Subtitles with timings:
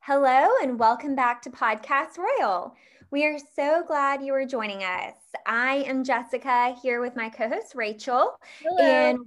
[0.00, 2.74] Hello, and welcome back to Podcast Royal.
[3.10, 5.14] We are so glad you are joining us.
[5.46, 8.32] I am Jessica here with my co host Rachel.
[8.62, 8.82] Hello.
[8.82, 9.18] And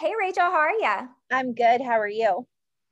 [0.00, 1.08] hey, Rachel, how are you?
[1.32, 1.80] I'm good.
[1.80, 2.46] How are you?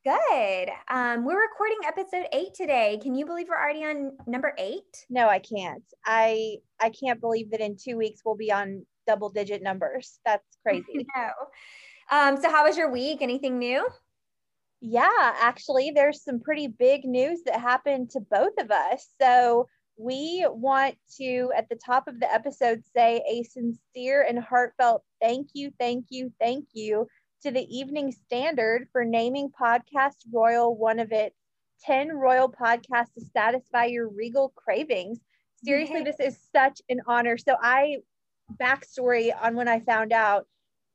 [0.05, 0.69] Good.
[0.89, 2.99] Um, we're recording episode eight today.
[3.03, 5.05] Can you believe we're already on number eight?
[5.11, 5.85] No, I can't.
[6.07, 10.19] I I can't believe that in two weeks we'll be on double digit numbers.
[10.25, 11.07] That's crazy.
[11.17, 11.29] no.
[12.11, 13.19] Um, so how was your week?
[13.21, 13.87] Anything new?
[14.81, 19.07] Yeah, actually, there's some pretty big news that happened to both of us.
[19.21, 25.03] So we want to, at the top of the episode, say a sincere and heartfelt
[25.21, 27.07] thank you, thank you, thank you
[27.43, 31.37] to the Evening Standard for naming Podcast Royal one of its
[31.85, 35.19] 10 royal podcasts to satisfy your regal cravings.
[35.65, 37.37] Seriously, this is such an honor.
[37.37, 37.99] So I
[38.61, 40.47] backstory on when I found out,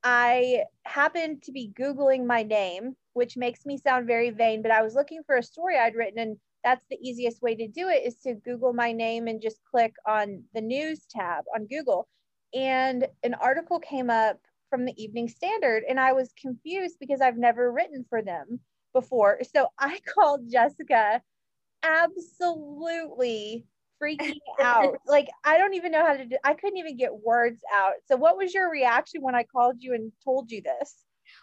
[0.03, 4.81] I happened to be Googling my name, which makes me sound very vain, but I
[4.81, 8.05] was looking for a story I'd written, and that's the easiest way to do it
[8.05, 12.07] is to Google my name and just click on the news tab on Google.
[12.53, 14.37] And an article came up
[14.69, 18.59] from the Evening Standard, and I was confused because I've never written for them
[18.93, 19.39] before.
[19.53, 21.21] So I called Jessica
[21.83, 23.65] absolutely
[24.01, 24.97] freaking out.
[25.07, 27.93] like I don't even know how to do I couldn't even get words out.
[28.07, 30.95] So what was your reaction when I called you and told you this?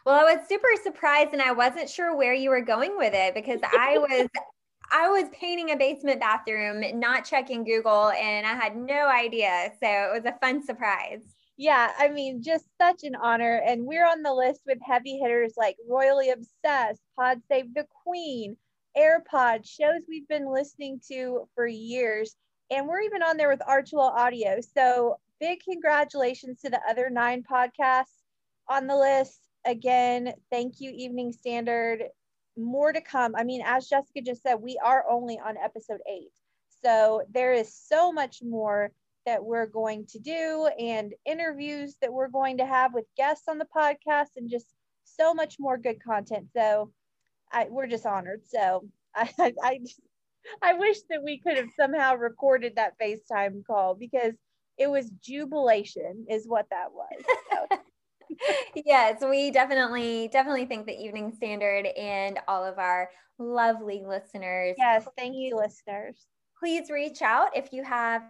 [0.07, 3.35] Well, I was super surprised and I wasn't sure where you were going with it
[3.35, 4.29] because I was
[4.93, 9.71] I was painting a basement bathroom, not checking Google, and I had no idea.
[9.83, 11.23] So it was a fun surprise.
[11.57, 13.63] Yeah, I mean, just such an honor.
[13.65, 18.57] And we're on the list with heavy hitters like Royally Obsessed, Pod Save the Queen,
[18.97, 22.37] HeirPod, shows we've been listening to for years.
[22.71, 24.59] And we're even on there with Archewell Audio.
[24.77, 28.23] So big congratulations to the other nine podcasts
[28.69, 29.41] on the list.
[29.67, 32.05] Again, thank you, Evening Standard.
[32.57, 33.35] More to come.
[33.37, 36.33] I mean, as Jessica just said, we are only on episode eight.
[36.85, 38.93] So there is so much more
[39.27, 43.59] that we're going to do and interviews that we're going to have with guests on
[43.59, 44.67] the podcast and just
[45.05, 46.49] so much more good content.
[46.55, 46.93] So
[47.51, 48.43] I, we're just honored.
[48.47, 49.81] So I, I, I
[50.63, 54.35] I wish that we could have somehow recorded that FaceTime call because
[54.79, 57.25] it was jubilation, is what that was.
[57.51, 57.79] So.
[58.85, 64.75] yes, we definitely, definitely think the Evening Standard and all of our lovely listeners.
[64.79, 66.27] Yes, thank you, listeners.
[66.59, 68.23] Please reach out if you have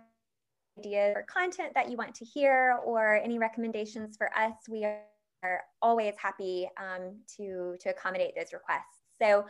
[0.78, 4.54] ideas or content that you want to hear or any recommendations for us.
[4.68, 9.02] We are always happy um, to to accommodate those requests.
[9.20, 9.46] So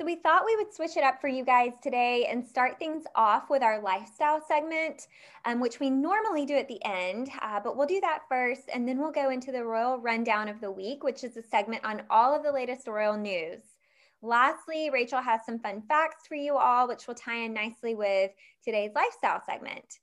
[0.00, 3.04] so we thought we would switch it up for you guys today and start things
[3.14, 5.08] off with our lifestyle segment,
[5.44, 8.88] um, which we normally do at the end, uh, but we'll do that first and
[8.88, 12.00] then we'll go into the Royal Rundown of the Week, which is a segment on
[12.08, 13.60] all of the latest Royal news.
[14.22, 18.30] Lastly, Rachel has some fun facts for you all, which will tie in nicely with
[18.64, 19.98] today's lifestyle segment.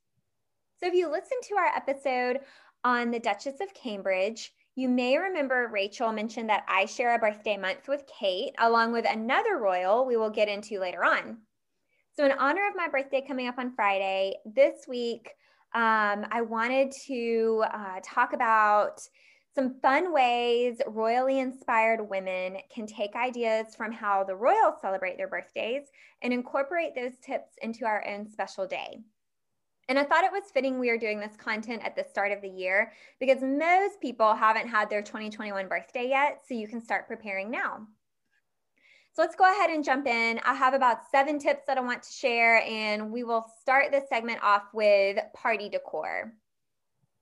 [0.79, 2.41] So if you listen to our episode
[2.83, 7.57] on the Duchess of Cambridge, you may remember Rachel mentioned that I share a birthday
[7.57, 11.39] month with Kate, along with another royal we will get into later on.
[12.15, 15.29] So, in honor of my birthday coming up on Friday, this week,
[15.73, 18.99] um, I wanted to uh, talk about
[19.55, 25.27] some fun ways royally inspired women can take ideas from how the royals celebrate their
[25.27, 25.87] birthdays
[26.21, 28.99] and incorporate those tips into our own special day.
[29.89, 32.41] And I thought it was fitting we are doing this content at the start of
[32.41, 37.07] the year because most people haven't had their 2021 birthday yet, so you can start
[37.07, 37.87] preparing now.
[39.13, 40.39] So let's go ahead and jump in.
[40.45, 44.09] I have about seven tips that I want to share, and we will start this
[44.09, 46.33] segment off with party decor.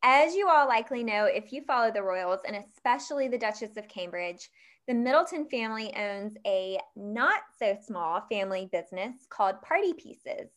[0.04, 3.88] As you all likely know, if you follow the royals, and especially the Duchess of
[3.88, 4.50] Cambridge,
[4.88, 10.50] the Middleton family owns a not so small family business called Party Pieces.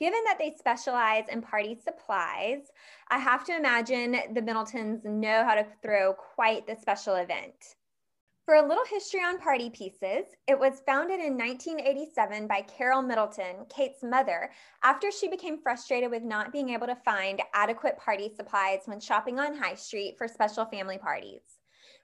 [0.00, 2.70] Given that they specialize in party supplies,
[3.08, 7.76] I have to imagine the Middletons know how to throw quite the special event.
[8.44, 13.64] For a little history on Party Pieces, it was founded in 1987 by Carol Middleton,
[13.74, 14.50] Kate's mother,
[14.82, 19.38] after she became frustrated with not being able to find adequate party supplies when shopping
[19.38, 21.40] on High Street for special family parties.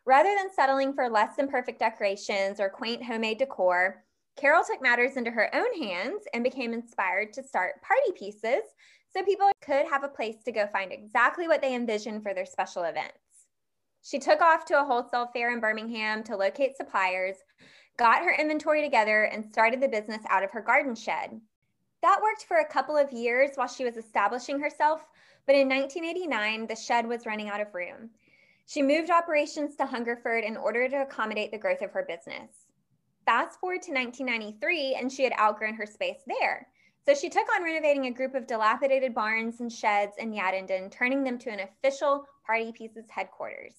[0.07, 4.03] Rather than settling for less than perfect decorations or quaint homemade decor,
[4.41, 8.63] Carol took matters into her own hands and became inspired to start Party Pieces
[9.13, 12.47] so people could have a place to go find exactly what they envisioned for their
[12.47, 13.19] special events.
[14.03, 17.37] She took off to a wholesale fair in Birmingham to locate suppliers,
[17.99, 21.39] got her inventory together, and started the business out of her garden shed.
[22.01, 25.05] That worked for a couple of years while she was establishing herself,
[25.45, 28.09] but in 1989, the shed was running out of room.
[28.65, 32.70] She moved operations to Hungerford in order to accommodate the growth of her business.
[33.31, 36.67] Fast forward to 1993, and she had outgrown her space there.
[37.07, 41.23] So she took on renovating a group of dilapidated barns and sheds in Yattendon, turning
[41.23, 43.75] them to an official Party Pieces headquarters.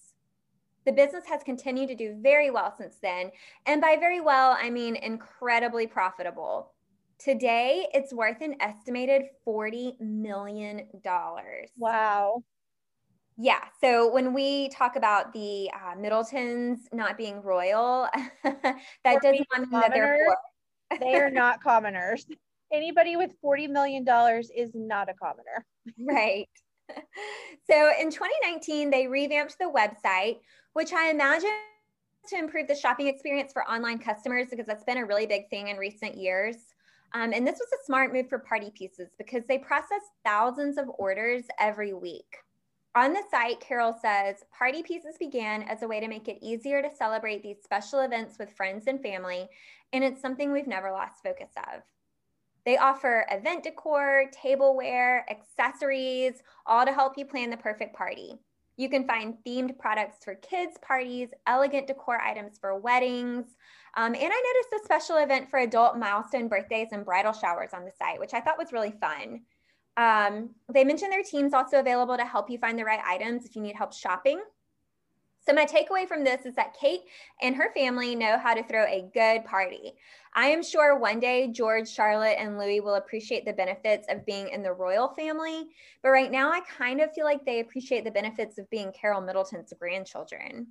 [0.86, 3.30] The business has continued to do very well since then.
[3.66, 6.72] And by very well, I mean incredibly profitable.
[7.18, 10.88] Today, it's worth an estimated $40 million.
[11.76, 12.42] Wow.
[13.38, 13.60] Yeah.
[13.80, 18.08] So when we talk about the uh, Middletons not being royal,
[18.44, 20.98] that does not mean that they're poor.
[21.00, 22.26] they are not commoners.
[22.72, 24.06] Anybody with $40 million
[24.56, 25.64] is not a commoner.
[25.98, 26.48] right.
[27.70, 30.38] So in 2019, they revamped the website
[30.72, 31.50] which I imagine
[32.28, 35.68] to improve the shopping experience for online customers because that's been a really big thing
[35.68, 36.56] in recent years.
[37.14, 40.86] Um, and this was a smart move for Party Pieces because they process thousands of
[40.98, 42.38] orders every week.
[42.94, 46.82] On the site, Carol says Party Pieces began as a way to make it easier
[46.82, 49.48] to celebrate these special events with friends and family,
[49.94, 51.82] and it's something we've never lost focus of.
[52.66, 58.38] They offer event decor, tableware, accessories, all to help you plan the perfect party.
[58.76, 63.46] You can find themed products for kids' parties, elegant decor items for weddings.
[63.96, 67.84] Um, and I noticed a special event for adult milestone birthdays and bridal showers on
[67.84, 69.42] the site, which I thought was really fun.
[69.96, 73.54] Um, they mentioned their team's also available to help you find the right items if
[73.54, 74.40] you need help shopping.
[75.44, 77.00] So, my takeaway from this is that Kate
[77.40, 79.94] and her family know how to throw a good party.
[80.34, 84.48] I am sure one day George, Charlotte, and Louis will appreciate the benefits of being
[84.48, 85.68] in the royal family.
[86.02, 89.20] But right now, I kind of feel like they appreciate the benefits of being Carol
[89.20, 90.68] Middleton's grandchildren.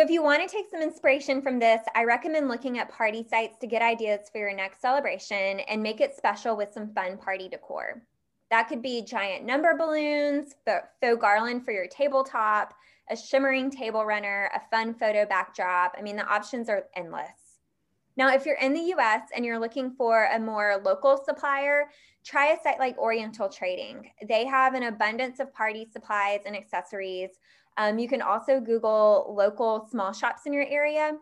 [0.00, 3.22] So, if you want to take some inspiration from this, I recommend looking at party
[3.22, 7.18] sites to get ideas for your next celebration and make it special with some fun
[7.18, 8.02] party decor.
[8.50, 12.72] That could be giant number balloons, faux garland for your tabletop,
[13.10, 15.94] a shimmering table runner, a fun photo backdrop.
[15.98, 17.58] I mean, the options are endless.
[18.16, 21.90] Now, if you're in the US and you're looking for a more local supplier,
[22.24, 24.10] try a site like Oriental Trading.
[24.26, 27.30] They have an abundance of party supplies and accessories.
[27.80, 31.12] Um, you can also Google local small shops in your area.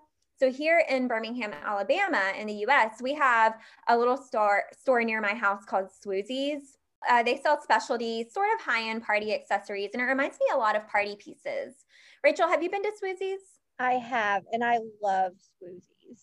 [0.41, 3.57] So here in Birmingham, Alabama, in the US, we have
[3.89, 6.63] a little store store near my house called Swoozies.
[7.09, 10.59] Uh, they sell specialty, sort of high end party accessories, and it reminds me a
[10.59, 11.85] lot of party pieces.
[12.25, 13.39] Rachel, have you been to Swoozies?
[13.79, 16.23] I have, and I love Swoozies.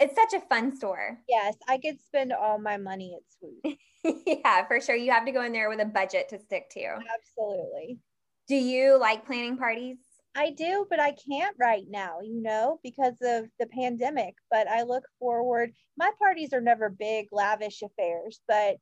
[0.00, 1.18] It's such a fun store.
[1.28, 3.76] Yes, I could spend all my money at Swoozies.
[4.26, 4.96] yeah, for sure.
[4.96, 6.80] You have to go in there with a budget to stick to.
[6.80, 7.98] Absolutely.
[8.46, 9.98] Do you like planning parties?
[10.36, 14.34] I do, but I can't right now, you know, because of the pandemic.
[14.50, 15.72] But I look forward.
[15.96, 18.76] My parties are never big, lavish affairs, but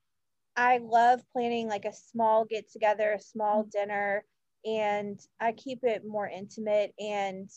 [0.56, 4.24] I love planning like a small get together, a small dinner,
[4.64, 6.92] and I keep it more intimate.
[6.98, 7.48] And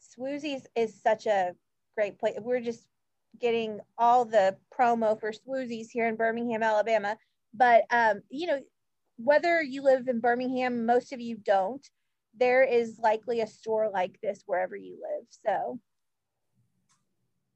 [0.00, 1.52] Swoozies is such a
[1.96, 2.36] great place.
[2.40, 2.86] We're just
[3.40, 7.16] getting all the promo for Swoozies here in Birmingham, Alabama.
[7.54, 8.60] But um, you know,
[9.18, 11.86] whether you live in Birmingham, most of you don't.
[12.38, 15.26] There is likely a store like this wherever you live.
[15.44, 15.80] So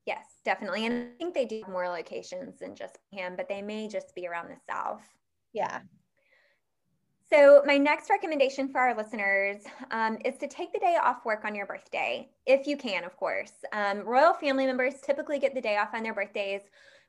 [0.06, 0.86] Yes, definitely.
[0.86, 4.26] And I think they do more locations than just him, but they may just be
[4.26, 5.02] around the South.
[5.52, 5.80] Yeah.
[7.30, 11.44] So, my next recommendation for our listeners um, is to take the day off work
[11.44, 13.52] on your birthday, if you can, of course.
[13.72, 16.60] Um, royal family members typically get the day off on their birthdays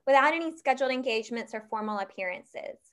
[0.05, 2.92] without any scheduled engagements or formal appearances.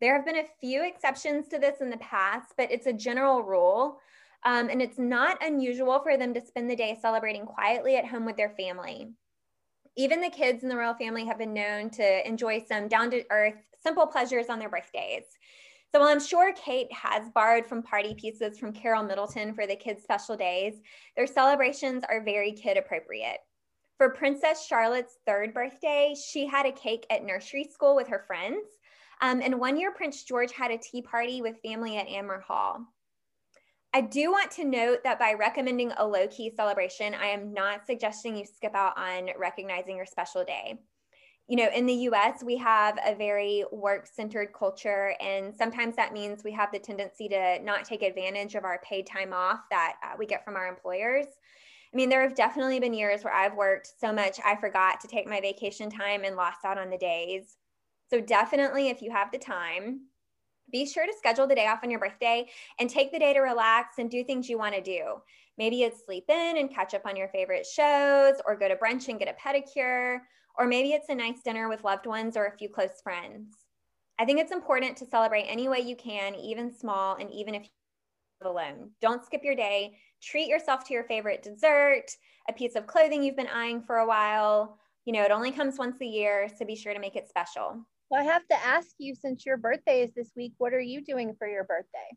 [0.00, 3.42] There have been a few exceptions to this in the past, but it's a general
[3.42, 4.00] rule.
[4.46, 8.24] Um, and it's not unusual for them to spend the day celebrating quietly at home
[8.24, 9.10] with their family.
[9.96, 13.24] Even the kids in the royal family have been known to enjoy some down to
[13.30, 15.24] earth, simple pleasures on their birthdays.
[15.92, 19.76] So while I'm sure Kate has borrowed from party pieces from Carol Middleton for the
[19.76, 20.80] kids' special days,
[21.16, 23.40] their celebrations are very kid appropriate.
[23.98, 28.64] For Princess Charlotte's third birthday, she had a cake at nursery school with her friends.
[29.22, 32.86] Um, and one year, Prince George had a tea party with family at Anmer Hall.
[33.92, 37.86] I do want to note that by recommending a low key celebration, I am not
[37.86, 40.78] suggesting you skip out on recognizing your special day.
[41.48, 46.12] You know, in the US, we have a very work centered culture, and sometimes that
[46.12, 49.94] means we have the tendency to not take advantage of our paid time off that
[50.04, 51.26] uh, we get from our employers.
[51.92, 55.08] I mean, there have definitely been years where I've worked so much I forgot to
[55.08, 57.56] take my vacation time and lost out on the days.
[58.10, 60.08] So, definitely, if you have the time,
[60.72, 62.48] be sure to schedule the day off on your birthday
[62.78, 65.22] and take the day to relax and do things you want to do.
[65.58, 69.08] Maybe it's sleep in and catch up on your favorite shows, or go to brunch
[69.08, 70.20] and get a pedicure,
[70.58, 73.54] or maybe it's a nice dinner with loved ones or a few close friends.
[74.18, 77.66] I think it's important to celebrate any way you can, even small, and even if
[78.42, 78.92] you're alone.
[79.00, 79.98] Don't skip your day.
[80.22, 82.06] Treat yourself to your favorite dessert,
[82.48, 84.78] a piece of clothing you've been eyeing for a while.
[85.04, 87.86] You know, it only comes once a year, so be sure to make it special.
[88.10, 91.00] Well, I have to ask you since your birthday is this week, what are you
[91.00, 92.16] doing for your birthday?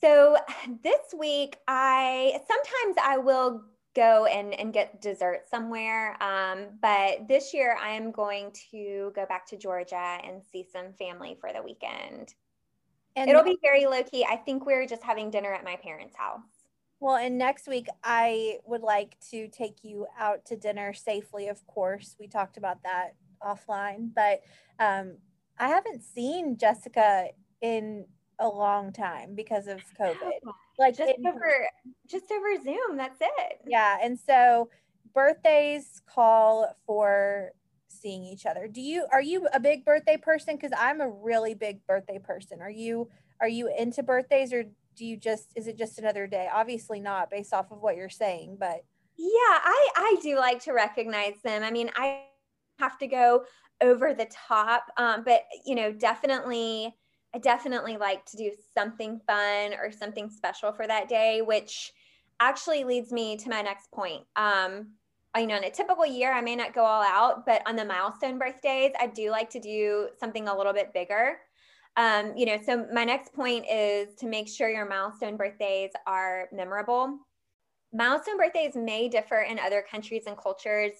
[0.00, 0.38] So
[0.82, 3.62] this week, I sometimes I will
[3.94, 6.16] go and, and get dessert somewhere.
[6.22, 10.92] Um, but this year, I am going to go back to Georgia and see some
[10.92, 12.32] family for the weekend.
[13.16, 14.24] And it'll be very low key.
[14.24, 16.40] I think we're just having dinner at my parents' house.
[17.00, 21.66] Well, and next week, I would like to take you out to dinner safely, of
[21.66, 22.14] course.
[22.18, 24.40] We talked about that offline, but
[24.78, 25.16] um,
[25.58, 27.28] I haven't seen Jessica
[27.60, 28.06] in
[28.38, 30.30] a long time because of COVID.
[30.78, 31.68] Like just in, over
[32.06, 32.96] just over Zoom.
[32.96, 33.60] That's it.
[33.66, 34.70] Yeah, and so
[35.12, 37.52] birthdays call for
[37.88, 38.68] seeing each other.
[38.68, 40.56] Do you are you a big birthday person?
[40.56, 42.60] Because I'm a really big birthday person.
[42.62, 43.08] Are you
[43.40, 44.64] are you into birthdays or
[44.94, 46.48] do you just is it just another day?
[46.52, 48.84] Obviously not based off of what you're saying, but
[49.16, 51.64] yeah, I I do like to recognize them.
[51.64, 52.22] I mean, I
[52.78, 53.44] have to go
[53.80, 54.84] over the top.
[54.96, 56.94] Um, but you know, definitely,
[57.34, 61.92] I definitely like to do something fun or something special for that day, which
[62.40, 64.24] actually leads me to my next point.
[64.36, 64.92] Um,
[65.36, 67.84] you know, in a typical year, I may not go all out, but on the
[67.84, 71.38] milestone birthdays, I do like to do something a little bit bigger.
[71.96, 76.48] Um, you know, so my next point is to make sure your milestone birthdays are
[76.52, 77.18] memorable.
[77.92, 80.92] Milestone birthdays may differ in other countries and cultures.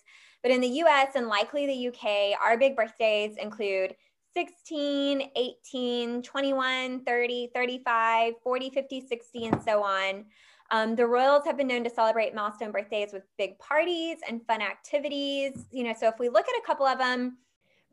[0.43, 3.95] But in the US and likely the UK, our big birthdays include
[4.35, 10.25] 16, 18, 21, 30, 35, 40, 50, 60, and so on.
[10.71, 14.61] Um, the royals have been known to celebrate milestone birthdays with big parties and fun
[14.61, 15.67] activities.
[15.71, 17.39] You know, so if we look at a couple of them,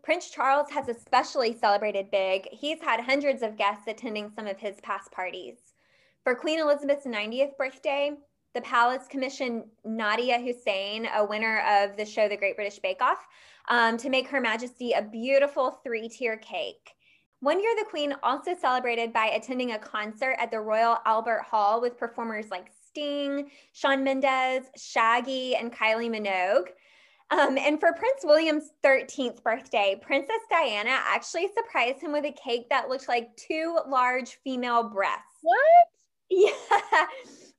[0.04, 2.48] Prince Charles has especially celebrated big.
[2.52, 5.56] He's had hundreds of guests attending some of his past parties.
[6.24, 8.12] For Queen Elizabeth's 90th birthday,
[8.55, 13.27] the Palace commissioned Nadiya Hussain, a winner of the show The Great British Bake Off,
[13.67, 16.95] um, to make Her Majesty a beautiful three tier cake.
[17.41, 21.81] One year, the Queen also celebrated by attending a concert at the Royal Albert Hall
[21.81, 26.69] with performers like Sting, Shawn Mendes, Shaggy, and Kylie Minogue.
[27.31, 32.69] Um, and for Prince William's 13th birthday, Princess Diana actually surprised him with a cake
[32.69, 35.39] that looked like two large female breasts.
[35.41, 35.57] What?
[36.27, 37.05] Yeah.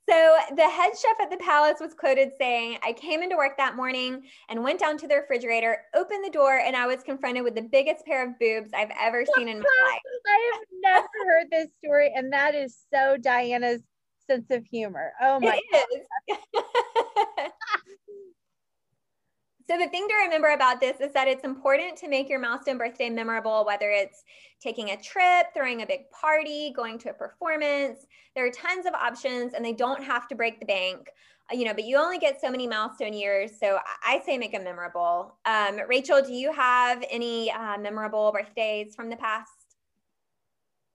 [0.08, 3.74] So the head chef at the palace was quoted saying, I came into work that
[3.74, 7.56] morning and went down to the refrigerator, opened the door, and I was confronted with
[7.56, 10.00] the biggest pair of boobs I've ever seen in my life.
[10.26, 13.82] I have never heard this story, and that is so Diana's
[14.28, 15.12] sense of humor.
[15.20, 16.38] Oh my god.
[19.68, 22.78] So, the thing to remember about this is that it's important to make your milestone
[22.78, 24.22] birthday memorable, whether it's
[24.60, 28.06] taking a trip, throwing a big party, going to a performance.
[28.36, 31.10] There are tons of options and they don't have to break the bank,
[31.52, 33.58] uh, you know, but you only get so many milestone years.
[33.58, 35.34] So, I say make them memorable.
[35.44, 39.50] Um, Rachel, do you have any uh, memorable birthdays from the past?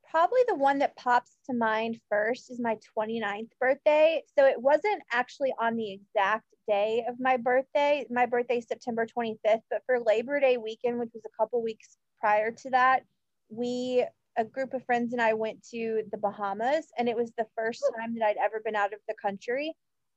[0.10, 4.24] Probably the one that pops to mind first is my 29th birthday.
[4.40, 8.06] So, it wasn't actually on the exact day of my birthday.
[8.10, 11.98] My birthday is September 25th, but for Labor Day weekend, which was a couple weeks
[12.20, 13.04] prior to that,
[13.50, 14.06] we
[14.38, 17.84] a group of friends and I went to the Bahamas and it was the first
[17.98, 19.76] time that I'd ever been out of the country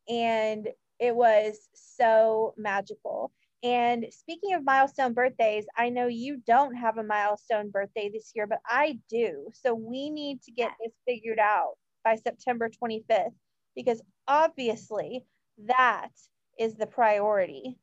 [0.09, 0.69] and
[1.01, 3.33] it was so magical.
[3.63, 8.47] And speaking of milestone birthdays, I know you don't have a milestone birthday this year,
[8.47, 9.49] but I do.
[9.53, 11.75] So we need to get this figured out
[12.05, 13.33] by September 25th
[13.75, 15.25] because obviously
[15.67, 16.11] that
[16.59, 17.79] is the priority.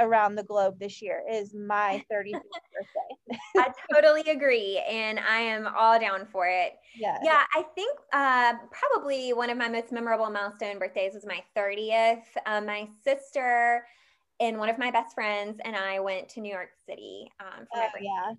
[0.00, 3.38] around the globe this year is my 35th birthday.
[3.56, 4.82] I totally agree.
[4.88, 6.72] And I am all down for it.
[6.96, 7.18] Yeah.
[7.22, 7.42] Yeah.
[7.54, 12.22] I think uh, probably one of my most memorable milestone birthdays was my 30th.
[12.46, 13.84] Uh, my sister
[14.40, 17.78] and one of my best friends and I went to New York City um, for
[17.78, 18.06] my oh, birthday.
[18.06, 18.32] Yeah.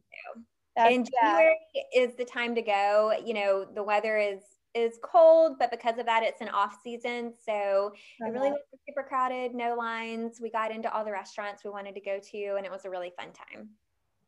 [0.75, 2.01] That's, and January yeah.
[2.01, 3.13] is the time to go.
[3.23, 4.39] You know, the weather is
[4.73, 7.33] is cold, but because of that, it's an off season.
[7.45, 8.57] So it really uh-huh.
[8.71, 10.39] was super crowded, no lines.
[10.41, 12.89] We got into all the restaurants we wanted to go to, and it was a
[12.89, 13.69] really fun time.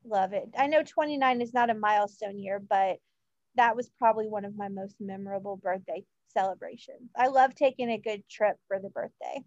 [0.06, 0.50] Love it.
[0.58, 2.98] I know 29 is not a milestone year, but
[3.56, 7.12] that was probably one of my most memorable birthday celebrations.
[7.16, 9.44] I love taking a good trip for the birthday.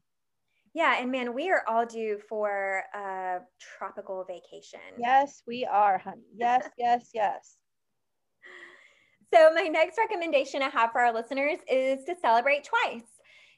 [0.74, 4.80] Yeah, and man, we are all due for a tropical vacation.
[4.98, 6.26] Yes, we are, honey.
[6.36, 7.56] Yes, yes, yes.
[9.34, 13.02] So, my next recommendation I have for our listeners is to celebrate twice.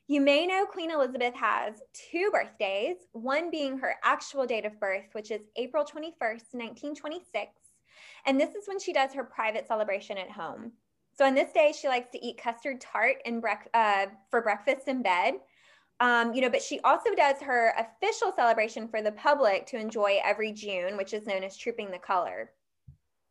[0.07, 5.05] You may know Queen Elizabeth has two birthdays, one being her actual date of birth,
[5.13, 7.53] which is April 21st, 1926.
[8.25, 10.73] And this is when she does her private celebration at home.
[11.13, 14.89] So, on this day, she likes to eat custard tart in brec- uh, for breakfast
[14.89, 15.35] in bed.
[16.01, 20.21] Um, you know, but she also does her official celebration for the public to enjoy
[20.25, 22.53] every June, which is known as Trooping the Color.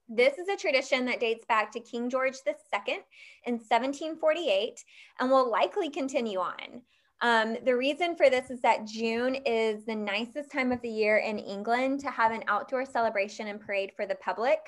[0.10, 3.00] This is a tradition that dates back to King George II
[3.46, 4.84] in 1748
[5.20, 6.82] and will likely continue on.
[7.22, 11.18] Um, the reason for this is that June is the nicest time of the year
[11.18, 14.60] in England to have an outdoor celebration and parade for the public.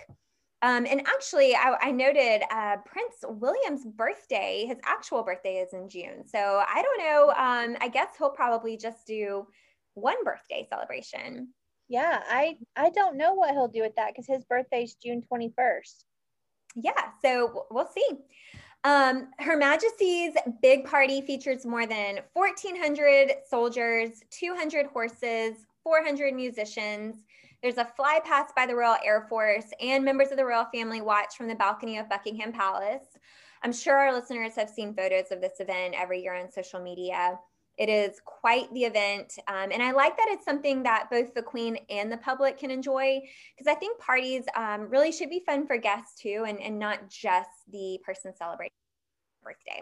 [0.62, 5.88] Um, and actually, I, I noted uh, Prince William's birthday, his actual birthday is in
[5.88, 6.25] June.
[6.25, 7.27] So I don't know.
[7.29, 9.48] Um, I guess he'll probably just do
[9.93, 11.53] one birthday celebration
[11.89, 16.03] yeah i i don't know what he'll do with that because his birthday's june 21st
[16.75, 18.17] yeah so we'll see.
[18.86, 27.25] Um, her majesty's big party features more than 1400 soldiers 200 horses 400 musicians.
[27.62, 31.01] There's a fly past by the royal air force and members of the royal family
[31.01, 33.17] watch from the balcony of buckingham palace.
[33.63, 37.38] I'm sure our listeners have seen photos of this event every year on social media
[37.79, 39.39] it is quite the event.
[39.48, 42.70] Um, and I like that it's something that both the Queen and the public can
[42.70, 43.22] enjoy
[43.57, 47.09] because I think parties um, really should be fun for guests too and, and not
[47.09, 48.74] just the person celebrating
[49.42, 49.81] birthday.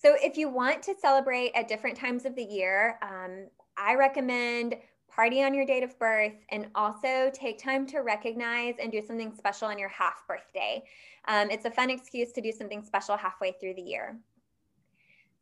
[0.00, 4.76] So if you want to celebrate at different times of the year, um, I recommend
[5.08, 9.34] party on your date of birth and also take time to recognize and do something
[9.34, 10.84] special on your half birthday.
[11.26, 14.20] Um, it's a fun excuse to do something special halfway through the year.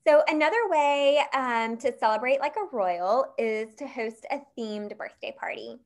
[0.06, 5.34] So, another way um, to celebrate like a royal is to host a themed birthday
[5.36, 5.80] party.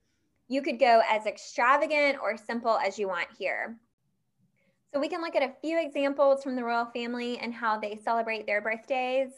[0.47, 3.79] You could go as extravagant or simple as you want here.
[4.93, 7.97] So, we can look at a few examples from the royal family and how they
[7.97, 9.31] celebrate their birthdays.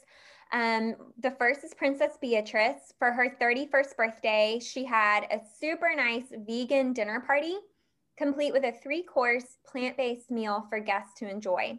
[0.51, 2.93] Um, the first is Princess Beatrice.
[2.99, 7.55] For her 31st birthday, she had a super nice vegan dinner party,
[8.19, 11.79] complete with a three course plant based meal for guests to enjoy.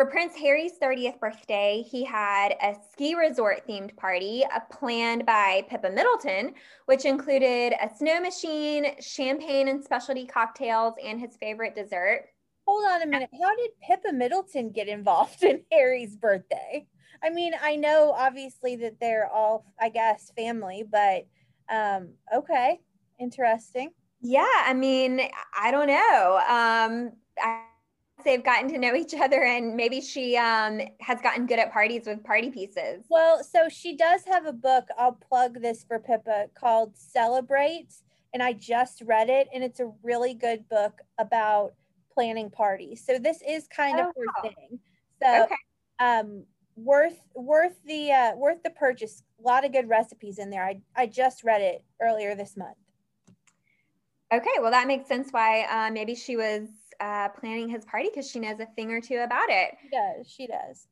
[0.00, 5.66] For Prince Harry's 30th birthday, he had a ski resort themed party uh, planned by
[5.68, 6.54] Pippa Middleton,
[6.86, 12.30] which included a snow machine, champagne and specialty cocktails, and his favorite dessert.
[12.66, 13.28] Hold on a minute.
[13.38, 16.86] How did Pippa Middleton get involved in Harry's birthday?
[17.22, 21.26] I mean, I know obviously that they're all, I guess, family, but
[21.68, 22.80] um, okay,
[23.18, 23.90] interesting.
[24.22, 25.20] Yeah, I mean,
[25.60, 26.36] I don't know.
[26.48, 27.64] Um, I
[28.24, 32.02] they've gotten to know each other and maybe she um, has gotten good at parties
[32.06, 33.04] with party pieces.
[33.08, 34.88] Well, so she does have a book.
[34.98, 37.94] I'll plug this for Pippa called Celebrate.
[38.32, 41.74] And I just read it and it's a really good book about
[42.12, 43.02] planning parties.
[43.04, 44.50] So this is kind oh, of her wow.
[44.50, 44.78] thing.
[45.22, 45.54] So okay.
[45.98, 46.44] um
[46.76, 49.22] worth worth the uh worth the purchase.
[49.44, 50.64] A lot of good recipes in there.
[50.64, 52.76] I I just read it earlier this month.
[54.32, 56.68] Okay, well that makes sense why uh, maybe she was
[57.00, 59.76] uh, planning his party because she knows a thing or two about it.
[59.82, 60.30] She does.
[60.30, 60.86] She does.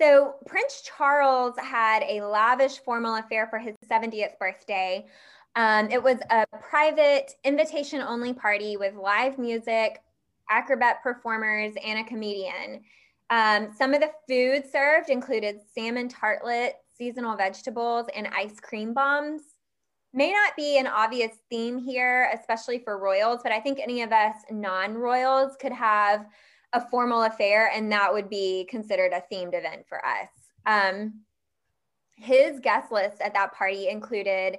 [0.00, 5.06] So, Prince Charles had a lavish formal affair for his 70th birthday.
[5.54, 10.02] Um, it was a private, invitation only party with live music,
[10.50, 12.82] acrobat performers, and a comedian.
[13.30, 19.55] Um, some of the food served included salmon tartlets, seasonal vegetables, and ice cream bombs
[20.16, 24.12] may not be an obvious theme here, especially for royals, but I think any of
[24.12, 26.26] us non royals could have
[26.72, 30.28] a formal affair and that would be considered a themed event for us.
[30.64, 31.20] Um,
[32.16, 34.58] his guest list at that party included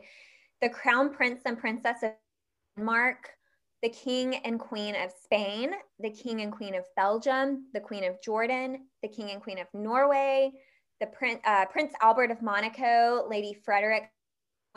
[0.61, 2.11] the crown prince and princess of
[2.77, 3.29] Denmark,
[3.81, 8.21] the king and queen of Spain, the king and queen of Belgium, the queen of
[8.21, 10.51] Jordan, the king and queen of Norway,
[10.99, 14.09] the prince, uh, Prince Albert of Monaco, Lady Frederick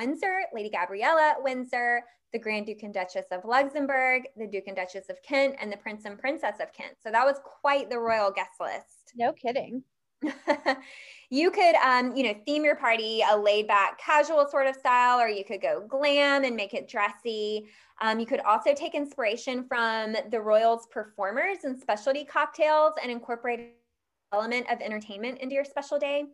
[0.01, 5.11] Windsor, Lady Gabriella Windsor, the Grand Duke and Duchess of Luxembourg, the Duke and Duchess
[5.11, 6.95] of Kent, and the Prince and Princess of Kent.
[7.03, 9.13] So that was quite the royal guest list.
[9.15, 9.83] No kidding.
[11.31, 15.21] you could, um, you know, theme your party a laid back, casual sort of style,
[15.21, 17.67] or you could go glam and make it dressy.
[18.01, 23.75] Um, you could also take inspiration from the royals' performers and specialty cocktails and incorporate
[24.33, 26.25] element of entertainment into your special day.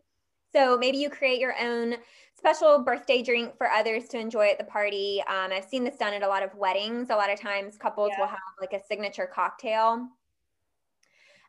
[0.57, 1.97] So maybe you create your own
[2.35, 5.21] special birthday drink for others to enjoy at the party.
[5.27, 7.11] Um, I've seen this done at a lot of weddings.
[7.11, 8.21] A lot of times couples yeah.
[8.21, 10.07] will have like a signature cocktail.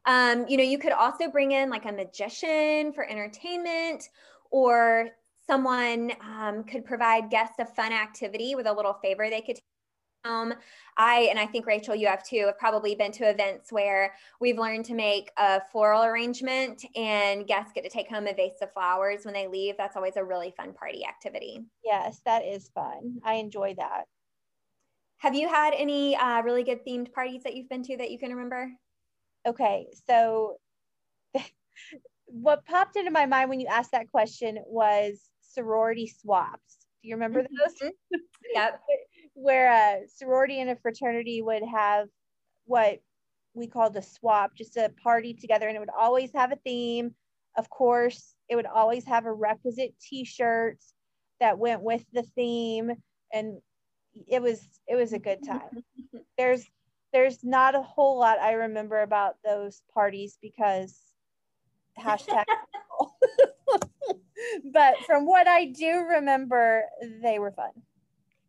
[0.05, 4.11] Um, you know, you could also bring in like a magician for entertainment
[4.51, 5.09] or
[5.47, 9.59] someone um, could provide guests a fun activity with a little favor they could
[10.25, 10.55] home.
[10.97, 14.59] I, and I think Rachel, you have too, have probably been to events where we've
[14.59, 18.73] learned to make a floral arrangement and guests get to take home a vase of
[18.73, 19.77] flowers when they leave.
[19.77, 21.61] That's always a really fun party activity.
[21.85, 23.21] Yes, that is fun.
[23.25, 24.05] I enjoy that.
[25.19, 28.19] Have you had any uh, really good themed parties that you've been to that you
[28.19, 28.71] can remember?
[29.47, 30.59] Okay, so
[32.27, 36.87] what popped into my mind when you asked that question was sorority swaps.
[37.03, 37.75] Do you remember those?
[37.83, 38.19] Mm-hmm.
[38.55, 38.81] yep.
[39.41, 42.09] where a sorority and a fraternity would have
[42.65, 43.01] what
[43.55, 47.15] we called a swap, just a party together, and it would always have a theme.
[47.57, 50.79] Of course, it would always have a requisite t-shirt
[51.41, 52.93] that went with the theme,
[53.33, 53.59] and
[54.27, 55.83] it was it was a good time.
[56.39, 56.65] there's
[57.13, 61.01] there's not a whole lot I remember about those parties because
[61.99, 62.45] hashtag
[64.73, 66.85] but from what I do remember,
[67.23, 67.71] they were fun.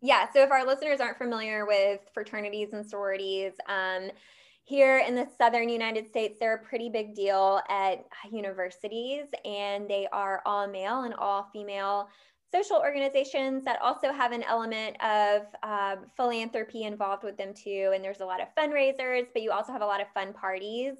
[0.01, 0.27] Yeah.
[0.31, 4.09] So if our listeners aren't familiar with fraternities and sororities, um,
[4.63, 10.07] here in the southern United States, they're a pretty big deal at universities, and they
[10.13, 12.07] are all male and all female
[12.51, 17.91] social organizations that also have an element of uh, philanthropy involved with them too.
[17.93, 20.93] And there's a lot of fundraisers, but you also have a lot of fun parties.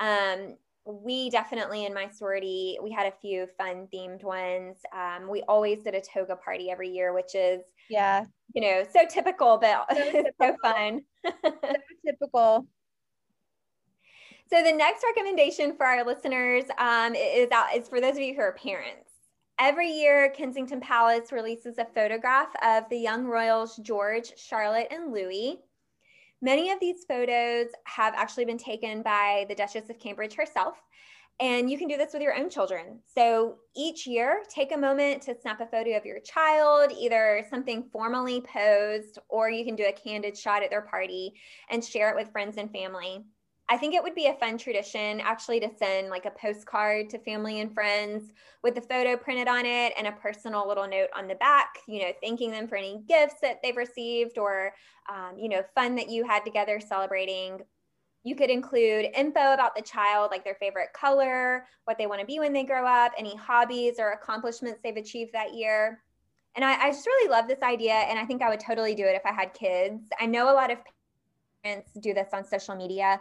[0.00, 5.42] Um, we definitely in my sorority we had a few fun themed ones um, we
[5.48, 9.86] always did a toga party every year which is yeah you know so typical but
[9.96, 10.32] so, typical.
[10.40, 11.52] so fun so
[12.06, 12.66] typical
[14.48, 18.34] so the next recommendation for our listeners um, is out is for those of you
[18.34, 19.10] who are parents
[19.58, 25.58] every year kensington palace releases a photograph of the young royals george charlotte and louis
[26.42, 30.76] Many of these photos have actually been taken by the Duchess of Cambridge herself.
[31.38, 33.00] And you can do this with your own children.
[33.14, 37.90] So each year, take a moment to snap a photo of your child, either something
[37.92, 41.34] formally posed, or you can do a candid shot at their party
[41.68, 43.26] and share it with friends and family.
[43.68, 47.18] I think it would be a fun tradition actually to send like a postcard to
[47.18, 51.26] family and friends with the photo printed on it and a personal little note on
[51.26, 54.72] the back, you know, thanking them for any gifts that they've received or,
[55.12, 57.60] um, you know, fun that you had together celebrating.
[58.26, 62.26] You could include info about the child, like their favorite color, what they want to
[62.26, 66.02] be when they grow up, any hobbies or accomplishments they've achieved that year.
[66.56, 67.92] And I, I just really love this idea.
[67.92, 70.02] And I think I would totally do it if I had kids.
[70.18, 70.78] I know a lot of
[71.62, 73.20] parents do this on social media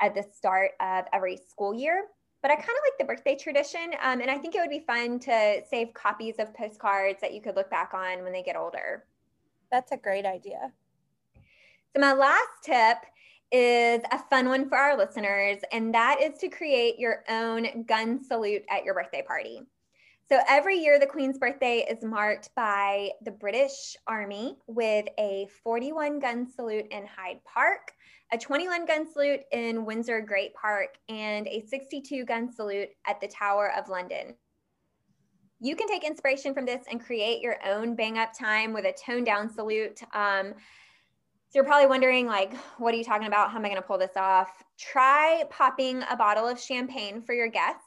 [0.00, 2.06] at the start of every school year.
[2.40, 3.90] But I kind of like the birthday tradition.
[4.02, 7.42] Um, and I think it would be fun to save copies of postcards that you
[7.42, 9.04] could look back on when they get older.
[9.70, 10.72] That's a great idea.
[11.94, 12.98] So, my last tip
[13.52, 18.22] is a fun one for our listeners, and that is to create your own gun
[18.22, 19.62] salute at your birthday party.
[20.28, 26.18] So every year, the Queen's birthday is marked by the British Army with a 41
[26.18, 27.92] gun salute in Hyde Park,
[28.32, 33.28] a 21 gun salute in Windsor Great Park, and a 62 gun salute at the
[33.28, 34.34] Tower of London.
[35.60, 38.92] You can take inspiration from this and create your own bang up time with a
[38.92, 40.00] toned down salute.
[40.12, 40.54] Um,
[41.56, 43.50] you're probably wondering, like, what are you talking about?
[43.50, 44.62] How am I going to pull this off?
[44.78, 47.80] Try popping a bottle of champagne for your guests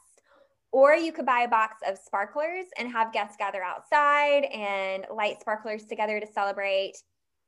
[0.72, 5.40] or you could buy a box of sparklers and have guests gather outside and light
[5.40, 6.94] sparklers together to celebrate.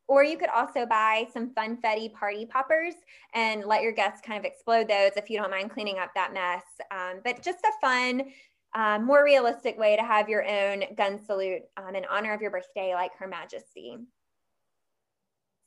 [0.06, 2.94] Or you could also buy some funfetti party poppers
[3.34, 6.32] and let your guests kind of explode those if you don't mind cleaning up that
[6.32, 6.62] mess.
[6.92, 8.30] Um, but just a fun,
[8.76, 12.52] uh, more realistic way to have your own gun salute um, in honor of your
[12.52, 13.98] birthday, like Her Majesty.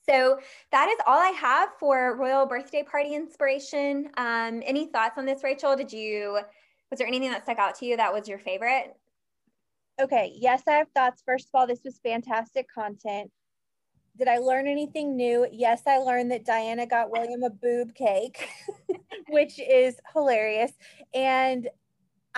[0.08, 0.38] So
[0.70, 4.08] that is all I have for royal birthday party inspiration.
[4.16, 5.74] Um, any thoughts on this, Rachel?
[5.76, 6.40] Did you
[6.90, 8.94] was there anything that stuck out to you that was your favorite?
[10.00, 11.22] Okay, yes, I have thoughts.
[11.24, 13.30] First of all, this was fantastic content.
[14.16, 15.46] Did I learn anything new?
[15.50, 18.48] Yes, I learned that Diana got William a boob cake,
[19.28, 20.72] which is hilarious.
[21.12, 21.68] And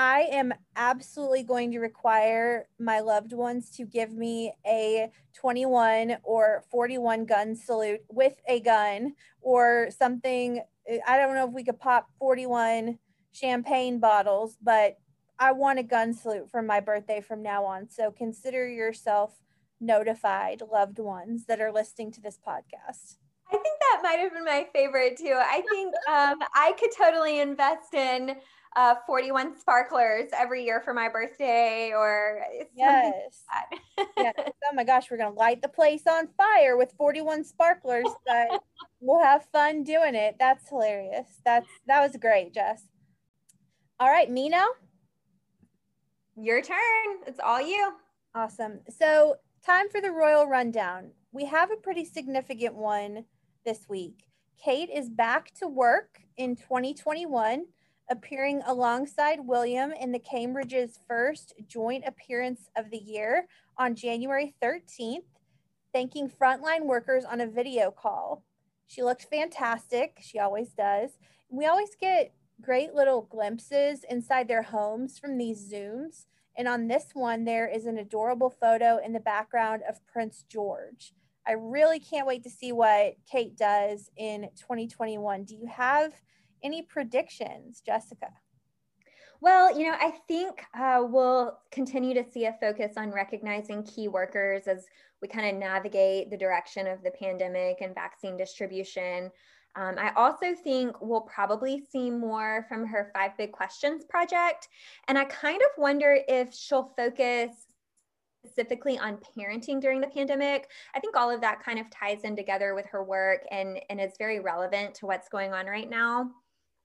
[0.00, 6.62] I am absolutely going to require my loved ones to give me a 21 or
[6.70, 10.62] 41 gun salute with a gun or something.
[11.04, 13.00] I don't know if we could pop 41
[13.32, 14.98] champagne bottles, but
[15.36, 17.90] I want a gun salute for my birthday from now on.
[17.90, 19.42] So consider yourself
[19.80, 23.16] notified, loved ones that are listening to this podcast.
[23.48, 25.34] I think that might have been my favorite too.
[25.36, 28.36] I think um, I could totally invest in
[28.76, 32.40] uh, 41 sparklers every year for my birthday or
[32.74, 33.44] yes.
[33.48, 33.80] Like
[34.16, 34.34] yes.
[34.70, 38.06] Oh my gosh, we're going to light the place on fire with 41 sparklers.
[38.26, 38.62] But
[39.00, 40.36] we'll have fun doing it.
[40.38, 41.26] That's hilarious.
[41.44, 42.82] That's that was great, Jess.
[44.00, 44.66] All right, me now.
[46.36, 46.76] Your turn.
[47.26, 47.92] It's all you.
[48.34, 48.80] Awesome.
[48.88, 51.10] So, time for the royal rundown.
[51.32, 53.24] We have a pretty significant one
[53.64, 54.24] this week.
[54.62, 57.64] Kate is back to work in 2021
[58.10, 65.24] appearing alongside William in the Cambridge's first joint appearance of the year on January 13th,
[65.92, 68.42] thanking frontline workers on a video call.
[68.86, 70.18] She looked fantastic.
[70.20, 71.18] She always does.
[71.50, 76.24] We always get great little glimpses inside their homes from these Zooms.
[76.56, 81.12] And on this one, there is an adorable photo in the background of Prince George.
[81.46, 85.44] I really can't wait to see what Kate does in 2021.
[85.44, 86.12] Do you have
[86.62, 88.28] any predictions, Jessica?
[89.40, 94.08] Well, you know, I think uh, we'll continue to see a focus on recognizing key
[94.08, 94.86] workers as
[95.22, 99.30] we kind of navigate the direction of the pandemic and vaccine distribution.
[99.76, 104.68] Um, I also think we'll probably see more from her Five Big Questions project.
[105.06, 107.50] And I kind of wonder if she'll focus
[108.44, 110.68] specifically on parenting during the pandemic.
[110.94, 114.00] I think all of that kind of ties in together with her work and, and
[114.00, 116.30] is very relevant to what's going on right now.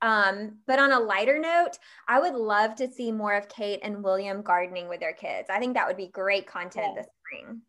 [0.04, 1.78] Um, but on a lighter note,
[2.10, 5.48] I would love to see more of Kate and William gardening with their kids.
[5.50, 7.62] I think that would be great content this spring.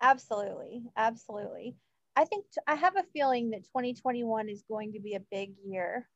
[0.00, 0.84] Absolutely.
[0.96, 1.74] Absolutely.
[2.14, 5.54] I think t- I have a feeling that 2021 is going to be a big
[5.66, 6.08] year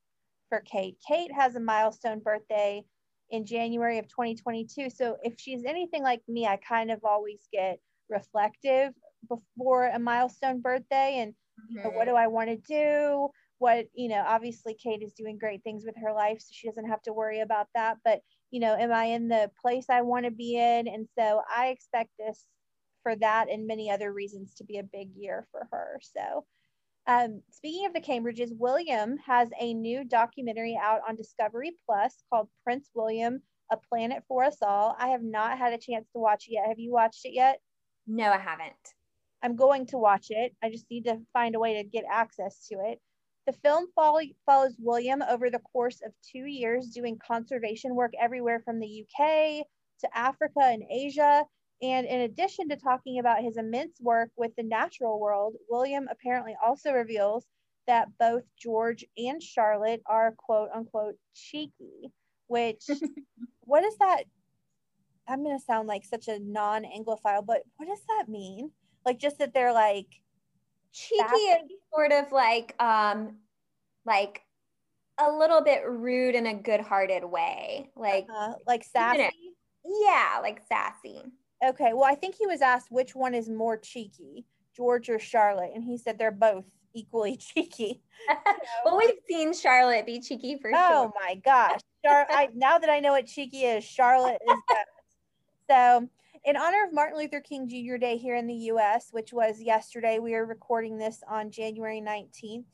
[0.49, 0.99] for Kate.
[1.07, 2.85] Kate has a milestone birthday
[3.31, 4.89] in January of 2022.
[4.91, 8.93] So if she's anything like me, I kind of always get reflective
[9.29, 11.79] before a milestone birthday and mm-hmm.
[11.79, 13.31] you know, what do I want to do?
[13.59, 16.89] What you know obviously kate is doing great things with her life so she doesn't
[16.89, 17.99] have to worry about that.
[18.05, 20.89] But you know am i in the place i want to be in?
[20.89, 22.45] And so i expect this
[23.03, 26.01] for that and many other reasons to be a big year for her.
[26.03, 26.45] So
[27.09, 32.49] um, speaking of the cambridges william has a new documentary out on discovery plus called
[32.65, 33.41] prince william
[33.71, 34.97] a planet for us all.
[34.99, 36.69] I have not had a chance to watch it yet.
[36.69, 37.61] Have you watched it yet?
[38.07, 38.73] No i haven't.
[39.43, 40.57] I'm going to watch it.
[40.63, 43.01] I just need to find a way to get access to it
[43.47, 48.81] the film follows William over the course of two years doing conservation work everywhere from
[48.81, 49.65] the UK
[50.01, 51.45] to Africa and Asia.
[51.81, 56.57] And in addition to talking about his immense work with the natural world, William apparently
[56.65, 57.47] also reveals
[57.87, 62.11] that both George and Charlotte are quote unquote cheeky,
[62.49, 62.85] which,
[63.61, 64.25] what does that?
[65.29, 68.71] I'm going to sound like such a non Anglophile, but what does that mean?
[69.05, 70.07] Like, just that they're like,
[70.97, 73.37] cheeky is sort of like um
[74.07, 74.43] like
[75.21, 79.29] a little bit rude in a good-hearted way like uh, like sassy?
[79.85, 81.23] Yeah like sassy.
[81.65, 85.71] Okay well i think he was asked which one is more cheeky george or charlotte
[85.75, 88.03] and he said they're both equally cheeky.
[88.85, 90.79] Well we've seen charlotte be cheeky for sure.
[90.79, 91.13] oh sure.
[91.23, 91.81] my gosh.
[92.05, 94.89] Char- I, now that i know what cheeky is charlotte is best.
[95.71, 96.09] So
[96.47, 97.97] in honor of Martin Luther King Jr.
[97.97, 102.67] Day here in the US, which was yesterday, we are recording this on January 19th.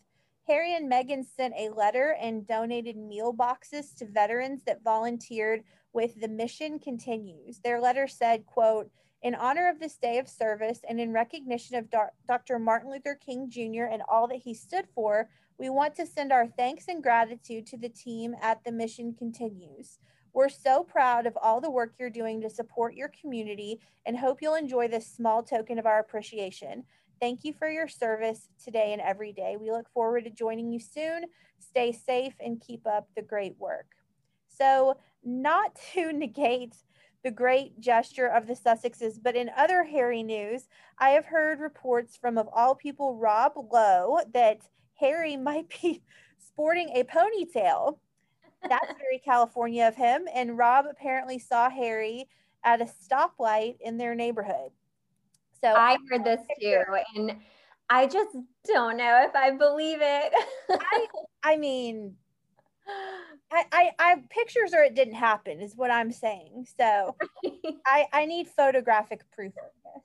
[0.46, 5.62] Harry and Meghan sent a letter and donated meal boxes to veterans that volunteered
[5.94, 7.61] with The Mission Continues.
[7.61, 8.90] Their letter said, quote,
[9.22, 11.88] in honor of this day of service and in recognition of
[12.28, 12.58] Dr.
[12.58, 13.85] Martin Luther King Jr.
[13.85, 17.78] and all that he stood for, we want to send our thanks and gratitude to
[17.78, 19.98] the team at The Mission Continues.
[20.34, 24.38] We're so proud of all the work you're doing to support your community and hope
[24.40, 26.84] you'll enjoy this small token of our appreciation.
[27.20, 29.56] Thank you for your service today and every day.
[29.60, 31.24] We look forward to joining you soon.
[31.58, 33.86] Stay safe and keep up the great work.
[34.48, 36.76] So, not to negate
[37.22, 40.66] the great gesture of the Sussexes, but in other Harry news,
[40.98, 44.62] I have heard reports from, of all people, Rob Lowe that
[44.98, 46.02] Harry might be
[46.38, 47.98] sporting a ponytail.
[48.68, 50.27] That's very California of him.
[50.35, 52.29] And Rob apparently saw Harry
[52.64, 54.70] at a stoplight in their neighborhood.
[55.61, 56.83] So I heard this too.
[57.14, 57.37] And
[57.90, 60.33] I just don't know if I believe it.
[60.70, 61.07] I,
[61.42, 62.14] I mean,
[63.51, 66.66] I, I, I pictures or it didn't happen is what I'm saying.
[66.77, 67.16] So
[67.87, 70.05] I, I need photographic proof of this.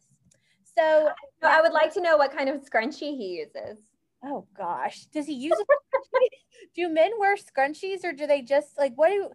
[0.77, 1.09] So
[1.41, 3.79] I would like to know what kind of scrunchie he uses.
[4.23, 5.55] Oh gosh, does he use?
[6.77, 9.29] Do men wear scrunchies or do they just like what do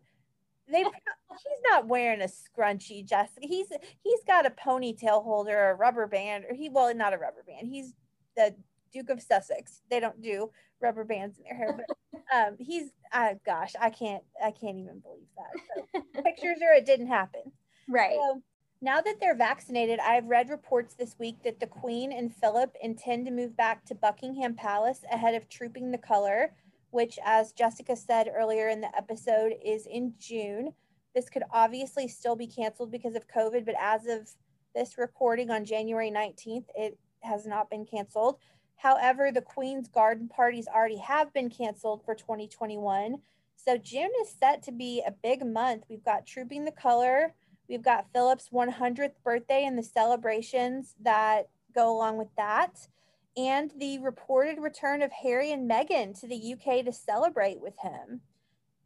[0.70, 0.78] they?
[0.78, 3.40] He's not wearing a scrunchie, Jessica.
[3.46, 3.66] He's
[4.02, 7.68] he's got a ponytail holder, a rubber band, or he well not a rubber band.
[7.68, 7.92] He's
[8.37, 8.55] the
[8.92, 9.83] Duke of Sussex.
[9.90, 10.50] They don't do
[10.81, 15.00] rubber bands in their hair, but um, he's uh, gosh, I can't I can't even
[15.00, 15.83] believe that.
[15.94, 17.42] So, pictures or it didn't happen.
[17.88, 18.14] Right.
[18.14, 18.42] So,
[18.85, 23.26] now that they're vaccinated, I've read reports this week that the Queen and Philip intend
[23.26, 26.52] to move back to Buckingham Palace ahead of Trooping the Color,
[26.92, 30.72] which, as Jessica said earlier in the episode, is in June.
[31.14, 34.31] This could obviously still be canceled because of COVID, but as of
[34.74, 38.38] this recording on January 19th, it has not been canceled.
[38.76, 43.16] However, the Queen's garden parties already have been canceled for 2021.
[43.57, 45.85] So June is set to be a big month.
[45.88, 47.33] We've got Trooping the Color,
[47.68, 52.88] we've got Philip's 100th birthday and the celebrations that go along with that,
[53.37, 58.21] and the reported return of Harry and Meghan to the UK to celebrate with him.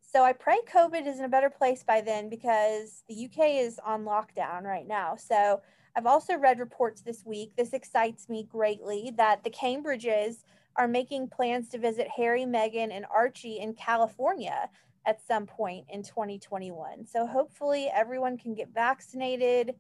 [0.00, 3.80] So I pray COVID is in a better place by then because the UK is
[3.85, 5.16] on lockdown right now.
[5.16, 5.61] So
[5.96, 10.44] I've also read reports this week, this excites me greatly, that the Cambridges
[10.76, 14.68] are making plans to visit Harry, Meghan, and Archie in California
[15.06, 17.06] at some point in 2021.
[17.06, 19.74] So hopefully everyone can get vaccinated,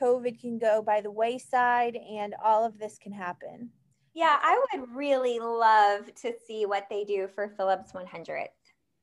[0.00, 3.70] COVID can go by the wayside, and all of this can happen.
[4.14, 8.48] Yeah, I would really love to see what they do for Philip's 100.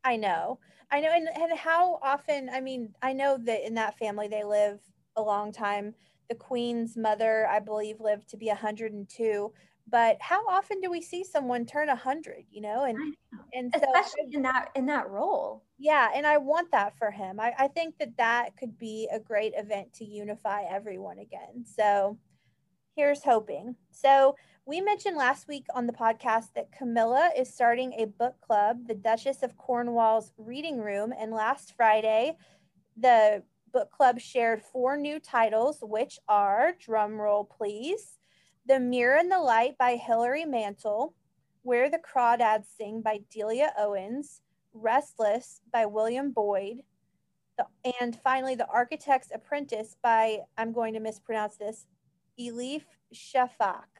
[0.03, 0.59] I know.
[0.91, 1.09] I know.
[1.13, 4.79] And, and how often, I mean, I know that in that family they live
[5.15, 5.93] a long time
[6.29, 9.53] the queen's mother, I believe, lived to be 102.
[9.89, 12.45] But how often do we see someone turn 100?
[12.51, 13.39] You know, and know.
[13.53, 15.63] and especially in that in that role.
[15.77, 17.39] Yeah, and I want that for him.
[17.39, 21.63] I, I think that that could be a great event to unify everyone again.
[21.63, 22.17] So
[22.95, 23.75] here's hoping.
[23.91, 24.35] So
[24.67, 28.93] we mentioned last week on the podcast that Camilla is starting a book club, the
[28.93, 32.35] Duchess of Cornwall's Reading Room, and last Friday,
[32.97, 38.17] the book club shared four new titles, which are, drumroll please,
[38.65, 41.15] The Mirror and the Light by Hilary Mantel,
[41.61, 44.41] Where the Crawdads Sing by Delia Owens,
[44.73, 46.79] Restless by William Boyd,
[48.01, 51.85] and finally The Architect's Apprentice by, I'm going to mispronounce this,
[52.37, 52.83] Elif
[53.15, 53.96] Shafak.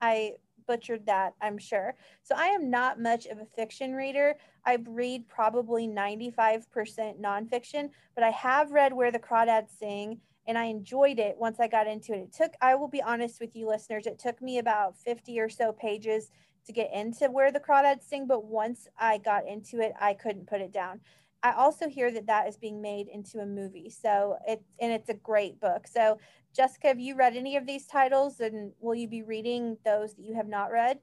[0.00, 0.32] I
[0.66, 1.94] butchered that, I'm sure.
[2.22, 4.36] So I am not much of a fiction reader.
[4.64, 10.64] I read probably 95% nonfiction, but I have read Where the Crawdads Sing and I
[10.66, 12.18] enjoyed it once I got into it.
[12.18, 15.48] It took, I will be honest with you listeners, it took me about 50 or
[15.48, 16.30] so pages
[16.66, 20.46] to get into Where the Crawdads Sing, but once I got into it, I couldn't
[20.46, 21.00] put it down.
[21.42, 23.90] I also hear that that is being made into a movie.
[23.90, 25.86] So it's and it's a great book.
[25.86, 26.18] So
[26.54, 30.24] Jessica, have you read any of these titles and will you be reading those that
[30.24, 30.98] you have not read?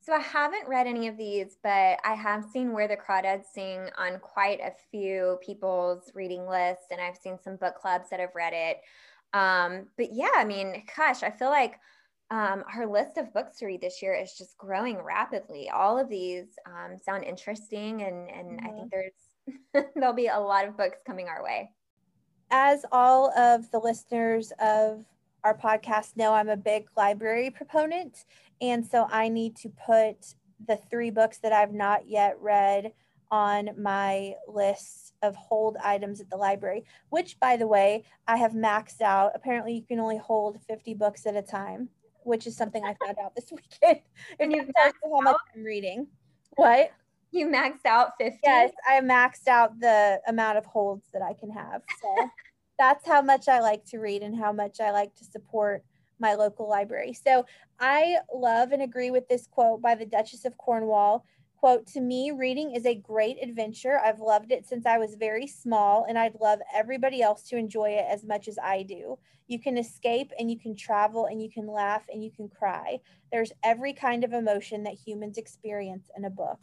[0.00, 3.88] So I haven't read any of these, but I have seen Where the Crawdads Sing
[3.98, 8.36] on quite a few people's reading lists, and I've seen some book clubs that have
[8.36, 8.76] read it.
[9.32, 11.80] Um, but yeah, I mean, gosh, I feel like
[12.30, 15.70] um, our list of books to read this year is just growing rapidly.
[15.70, 18.66] All of these um, sound interesting, and and mm-hmm.
[18.66, 19.12] I think there's
[19.94, 21.70] there'll be a lot of books coming our way
[22.50, 25.04] as all of the listeners of
[25.44, 28.24] our podcast know, I'm a big library proponent.
[28.60, 30.34] And so I need to put
[30.66, 32.92] the three books that I've not yet read
[33.30, 38.52] on my list of hold items at the library, which, by the way, I have
[38.52, 39.32] maxed out.
[39.34, 41.88] Apparently, you can only hold 50 books at a time,
[42.22, 43.50] which is something I found out this
[43.82, 44.00] weekend.
[44.38, 46.06] and you've maxed how much I'm reading.
[46.56, 46.90] What?
[47.30, 48.40] You maxed out 50?
[48.44, 51.82] Yes, I maxed out the amount of holds that I can have.
[52.00, 52.30] So
[52.78, 55.84] that's how much I like to read and how much I like to support
[56.18, 57.12] my local library.
[57.12, 57.44] So
[57.78, 61.24] I love and agree with this quote by the Duchess of Cornwall.
[61.56, 63.98] Quote, to me, reading is a great adventure.
[63.98, 67.90] I've loved it since I was very small, and I'd love everybody else to enjoy
[67.90, 69.18] it as much as I do.
[69.48, 72.98] You can escape and you can travel and you can laugh and you can cry.
[73.32, 76.60] There's every kind of emotion that humans experience in a book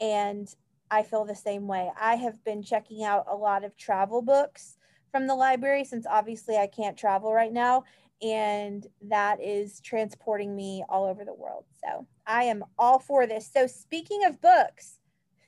[0.00, 0.54] and
[0.90, 1.90] I feel the same way.
[1.98, 4.76] I have been checking out a lot of travel books
[5.12, 7.84] from the library since obviously I can't travel right now.
[8.22, 11.64] And that is transporting me all over the world.
[11.82, 13.50] So I am all for this.
[13.50, 14.98] So, speaking of books,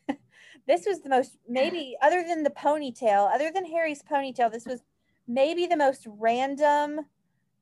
[0.67, 4.81] this was the most, maybe other than the ponytail, other than Harry's ponytail, this was
[5.29, 7.01] maybe the most random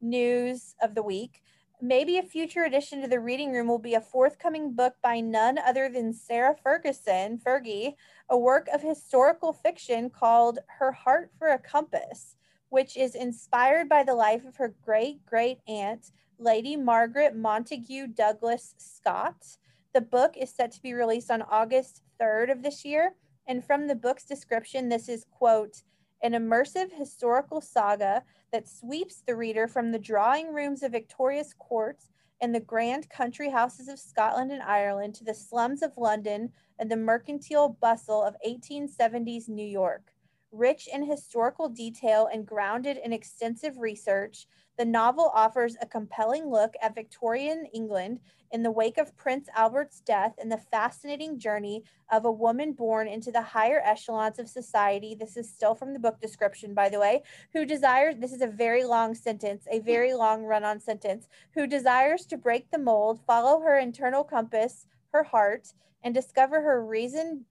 [0.00, 1.42] news of the week.
[1.82, 5.56] Maybe a future addition to the reading room will be a forthcoming book by none
[5.56, 7.94] other than Sarah Ferguson, Fergie,
[8.28, 12.36] a work of historical fiction called Her Heart for a Compass,
[12.68, 18.74] which is inspired by the life of her great great aunt, Lady Margaret Montague Douglas
[18.76, 19.56] Scott.
[19.94, 23.14] The book is set to be released on August 3rd of this year.
[23.46, 25.82] And from the book's description, this is, quote,
[26.22, 32.10] an immersive historical saga that sweeps the reader from the drawing rooms of Victoria's courts
[32.40, 36.90] and the grand country houses of Scotland and Ireland to the slums of London and
[36.90, 40.09] the mercantile bustle of 1870s New York.
[40.52, 46.74] Rich in historical detail and grounded in extensive research, the novel offers a compelling look
[46.82, 48.18] at Victorian England
[48.50, 53.06] in the wake of Prince Albert's death and the fascinating journey of a woman born
[53.06, 55.14] into the higher echelons of society.
[55.14, 57.22] This is still from the book description, by the way,
[57.52, 61.66] who desires, this is a very long sentence, a very long run on sentence, who
[61.68, 67.44] desires to break the mold, follow her internal compass, her heart, and discover her reason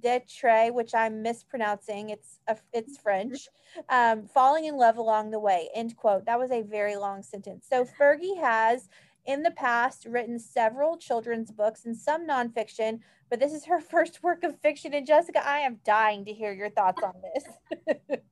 [0.00, 2.10] d'etre, which I'm mispronouncing.
[2.10, 3.48] It's a, it's French.
[3.88, 5.68] Um, falling in love along the way.
[5.74, 6.26] End quote.
[6.26, 7.66] That was a very long sentence.
[7.68, 8.88] So Fergie has
[9.26, 14.22] in the past written several children's books and some nonfiction, but this is her first
[14.22, 14.94] work of fiction.
[14.94, 18.18] And Jessica, I am dying to hear your thoughts on this.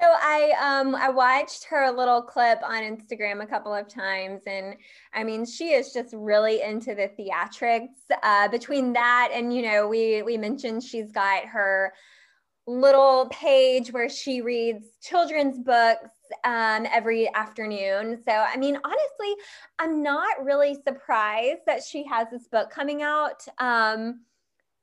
[0.00, 4.76] So I um I watched her little clip on Instagram a couple of times, and
[5.14, 7.88] I mean she is just really into the theatrics.
[8.22, 11.94] Uh, between that and you know we we mentioned she's got her
[12.66, 16.10] little page where she reads children's books
[16.44, 18.20] um, every afternoon.
[18.26, 19.34] So I mean honestly,
[19.78, 23.46] I'm not really surprised that she has this book coming out.
[23.58, 24.20] Um,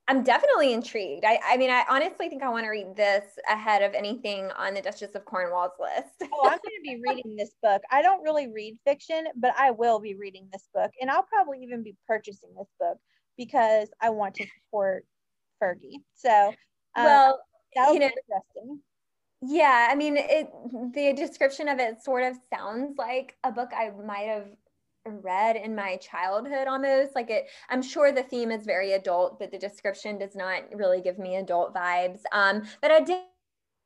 [0.07, 1.23] I'm definitely intrigued.
[1.23, 4.73] I, I mean, I honestly think I want to read this ahead of anything on
[4.73, 6.29] the Duchess of Cornwall's list.
[6.33, 7.81] oh, I'm going to be reading this book.
[7.89, 10.91] I don't really read fiction, but I will be reading this book.
[10.99, 12.97] And I'll probably even be purchasing this book
[13.37, 15.05] because I want to support
[15.61, 16.01] Fergie.
[16.15, 16.53] So,
[16.95, 17.39] um, well,
[17.75, 18.79] you know, interesting.
[19.45, 20.49] Yeah, I mean, it
[20.93, 24.47] the description of it sort of sounds like a book I might have
[25.05, 29.51] read in my childhood almost like it i'm sure the theme is very adult but
[29.51, 33.19] the description does not really give me adult vibes um, but i did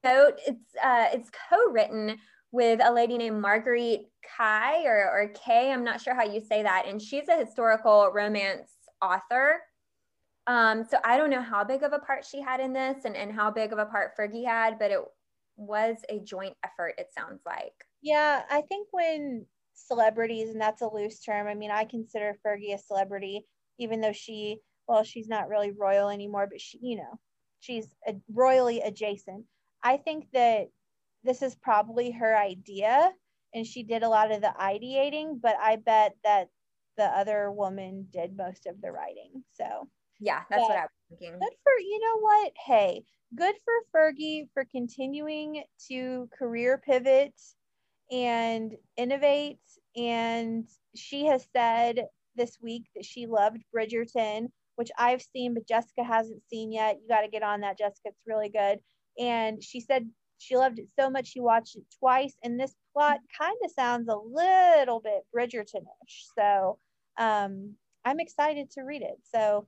[0.04, 2.18] note it's uh, it's co-written
[2.52, 4.08] with a lady named marguerite
[4.38, 8.12] kai or, or kay i'm not sure how you say that and she's a historical
[8.14, 9.62] romance author.
[10.46, 13.16] Um, so i don't know how big of a part she had in this and,
[13.16, 15.00] and how big of a part fergie had but it
[15.56, 17.74] was a joint effort it sounds like.
[18.02, 19.46] Yeah i think when
[19.78, 21.48] celebrities, and that's a loose term.
[21.48, 23.46] I mean, I consider Fergie a celebrity,
[23.80, 27.20] even though she, well, she's not really royal anymore, but she, you know,
[27.60, 29.46] she's a, royally adjacent.
[29.84, 30.68] I think that
[31.24, 33.12] this is probably her idea,
[33.54, 36.48] and she did a lot of the ideating, but I bet that
[36.98, 39.44] the other woman did most of the writing.
[39.54, 39.88] So,
[40.20, 41.40] yeah, that's what I was thinking.
[41.40, 42.52] Good for, you know what?
[42.66, 43.04] Hey,
[43.36, 47.34] good for Fergie for continuing to career pivot
[48.12, 49.60] and innovate.
[49.96, 52.06] And she has said
[52.36, 57.00] this week that she loved Bridgerton, which I've seen, but Jessica hasn't seen yet.
[57.02, 58.10] You got to get on that, Jessica.
[58.10, 58.80] It's really good.
[59.20, 62.36] And she said she loved it so much she watched it twice.
[62.44, 66.32] And this plot kind of sounds a little bit Bridgertonish.
[66.38, 66.78] So
[67.18, 67.74] um,
[68.06, 69.18] I'm excited to read it.
[69.34, 69.68] So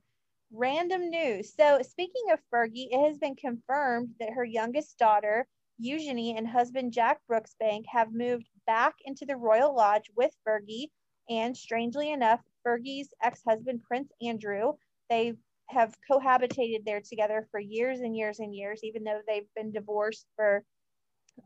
[0.52, 1.52] random news.
[1.54, 5.46] So speaking of Fergie, it has been confirmed that her youngest daughter
[5.80, 10.88] Eugenie and husband Jack Brooksbank have moved back into the Royal Lodge with Fergie.
[11.28, 14.72] And strangely enough, Fergie's ex husband, Prince Andrew,
[15.08, 15.34] they
[15.68, 20.26] have cohabitated there together for years and years and years, even though they've been divorced
[20.36, 20.64] for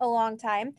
[0.01, 0.75] a long time.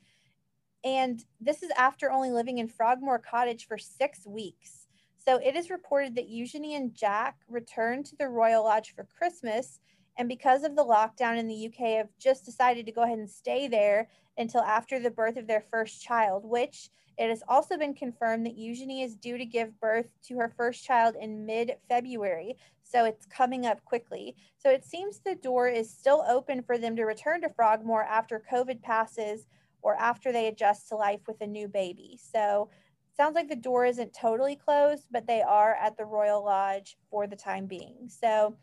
[0.83, 4.87] And this is after only living in Frogmore Cottage for six weeks.
[5.25, 9.79] So it is reported that Eugenie and Jack returned to the Royal Lodge for Christmas
[10.17, 13.29] and because of the lockdown in the UK, have just decided to go ahead and
[13.29, 14.07] stay there
[14.37, 18.57] until after the birth of their first child, which it has also been confirmed that
[18.57, 22.57] Eugenie is due to give birth to her first child in mid February.
[22.83, 24.35] So it's coming up quickly.
[24.57, 28.43] So it seems the door is still open for them to return to Frogmore after
[28.51, 29.47] COVID passes
[29.81, 32.19] or after they adjust to life with a new baby.
[32.21, 32.69] So
[33.15, 37.27] sounds like the door isn't totally closed, but they are at the Royal Lodge for
[37.27, 38.09] the time being.
[38.09, 38.55] So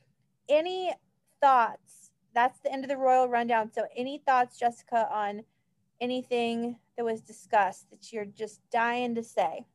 [0.48, 0.92] any
[1.42, 2.10] thoughts?
[2.34, 3.70] That's the end of the royal rundown.
[3.70, 5.42] So, any thoughts, Jessica, on
[6.00, 9.66] anything that was discussed that you're just dying to say?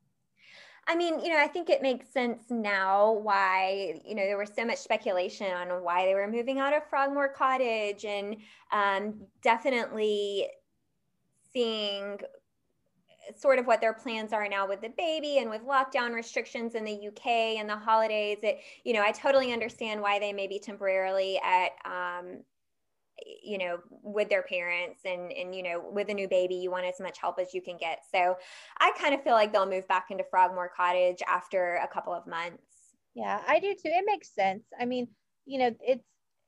[0.90, 4.52] I mean, you know, I think it makes sense now why, you know, there was
[4.56, 8.38] so much speculation on why they were moving out of Frogmore Cottage and
[8.72, 10.48] um, definitely
[11.52, 12.18] seeing
[13.36, 16.84] sort of what their plans are now with the baby and with lockdown restrictions in
[16.84, 18.38] the UK and the holidays.
[18.44, 22.44] It, you know, I totally understand why they may be temporarily at, um,
[23.44, 26.86] you know, with their parents and, and, you know, with a new baby, you want
[26.86, 28.00] as much help as you can get.
[28.12, 28.36] So
[28.80, 32.28] I kind of feel like they'll move back into Frogmore Cottage after a couple of
[32.28, 32.64] months.
[33.16, 33.90] Yeah, I do too.
[33.90, 34.66] It makes sense.
[34.80, 35.08] I mean,
[35.46, 36.06] you know, it's,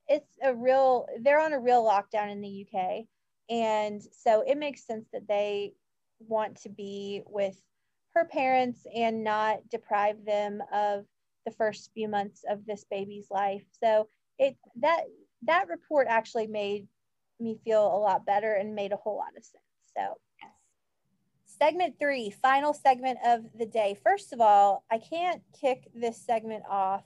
[0.08, 3.06] it's a real, they're on a real lockdown in the UK.
[3.50, 5.74] And so it makes sense that they
[6.20, 7.60] want to be with
[8.16, 11.06] her parents and not deprive them of
[11.46, 13.64] the first few months of this baby's life.
[13.82, 14.08] So
[14.38, 15.02] it that
[15.44, 16.88] that report actually made
[17.40, 19.64] me feel a lot better and made a whole lot of sense.
[19.98, 20.52] So yes.
[21.46, 23.98] Segment three, final segment of the day.
[24.04, 27.04] First of all, I can't kick this segment off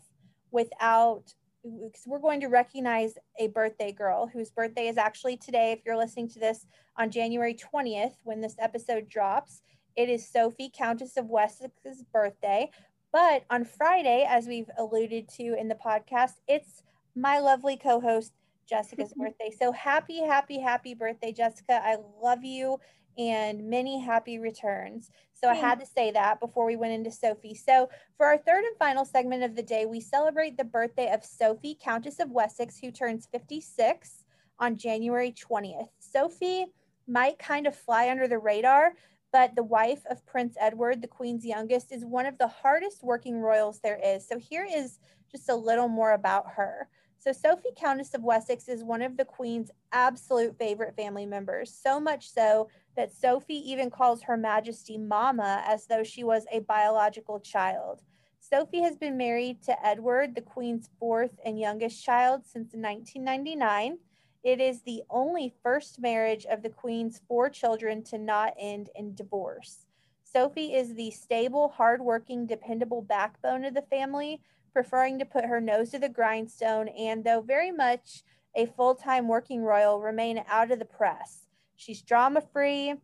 [0.51, 1.33] without
[1.63, 5.71] because we're going to recognize a birthday girl whose birthday is actually today.
[5.71, 6.65] If you're listening to this
[6.97, 9.61] on January 20th, when this episode drops,
[9.95, 12.69] it is Sophie, Countess of Wessex's birthday.
[13.11, 16.83] But on Friday, as we've alluded to in the podcast, it's
[17.15, 18.33] my lovely co host,
[18.67, 19.51] Jessica's birthday.
[19.57, 21.79] So happy, happy, happy birthday, Jessica.
[21.83, 22.79] I love you
[23.17, 25.11] and many happy returns.
[25.33, 27.53] So I had to say that before we went into Sophie.
[27.53, 31.25] So for our third and final segment of the day, we celebrate the birthday of
[31.25, 34.23] Sophie, Countess of Wessex, who turns 56
[34.59, 35.89] on January 20th.
[35.99, 36.67] Sophie
[37.07, 38.93] might kind of fly under the radar,
[39.33, 43.39] but the wife of Prince Edward, the Queen's youngest, is one of the hardest working
[43.39, 44.25] royals there is.
[44.27, 44.99] So here is
[45.29, 46.87] just a little more about her.
[47.23, 51.97] So, Sophie, Countess of Wessex, is one of the Queen's absolute favorite family members, so
[51.97, 52.67] much so
[52.97, 58.01] that Sophie even calls Her Majesty Mama as though she was a biological child.
[58.41, 63.99] Sophie has been married to Edward, the Queen's fourth and youngest child, since 1999.
[64.43, 69.15] It is the only first marriage of the Queen's four children to not end in
[69.15, 69.85] divorce.
[70.25, 74.41] Sophie is the stable, hardworking, dependable backbone of the family,
[74.73, 78.23] preferring to put her nose to the grindstone and, though very much
[78.55, 81.45] a full time working royal, remain out of the press.
[81.75, 82.95] She's drama free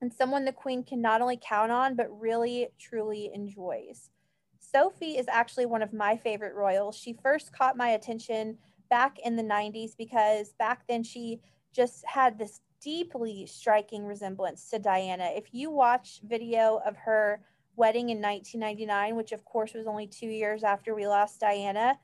[0.00, 4.10] and someone the queen can not only count on, but really, truly enjoys.
[4.58, 6.96] Sophie is actually one of my favorite royals.
[6.96, 8.58] She first caught my attention
[8.90, 11.40] back in the 90s because back then she
[11.72, 15.30] just had this deeply striking resemblance to Diana.
[15.34, 17.40] If you watch video of her
[17.76, 21.98] wedding in 1999, which of course was only two years after we lost Diana,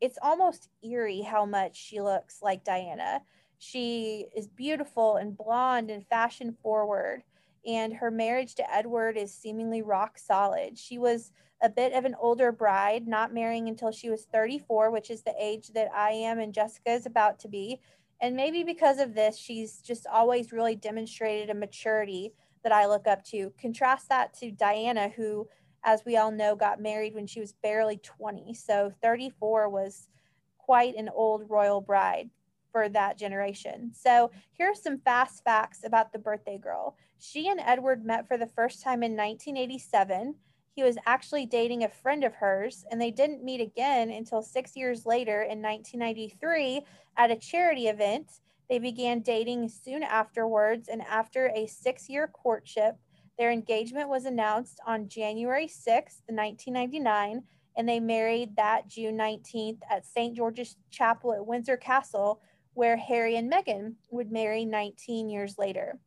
[0.00, 3.20] it's almost eerie how much she looks like Diana.
[3.58, 7.22] She is beautiful and blonde and fashion forward,
[7.64, 10.76] and her marriage to Edward is seemingly rock solid.
[10.76, 11.30] She was
[11.62, 15.34] a bit of an older bride, not marrying until she was 34, which is the
[15.38, 17.80] age that I am and Jessica is about to be.
[18.20, 22.32] And maybe because of this, she's just always really demonstrated a maturity
[22.62, 23.52] that I look up to.
[23.60, 25.48] Contrast that to Diana, who,
[25.84, 28.54] as we all know, got married when she was barely 20.
[28.54, 30.08] So 34 was
[30.58, 32.30] quite an old royal bride
[32.70, 33.92] for that generation.
[33.94, 36.96] So here are some fast facts about the birthday girl.
[37.18, 40.34] She and Edward met for the first time in 1987.
[40.74, 44.74] He was actually dating a friend of hers, and they didn't meet again until six
[44.74, 46.82] years later in 1993
[47.18, 48.40] at a charity event
[48.72, 52.96] they began dating soon afterwards, and after a six year courtship,
[53.36, 57.42] their engagement was announced on January 6th, 1999,
[57.76, 60.34] and they married that June 19th at St.
[60.34, 62.40] George's Chapel at Windsor Castle,
[62.72, 65.98] where Harry and Meghan would marry 19 years later.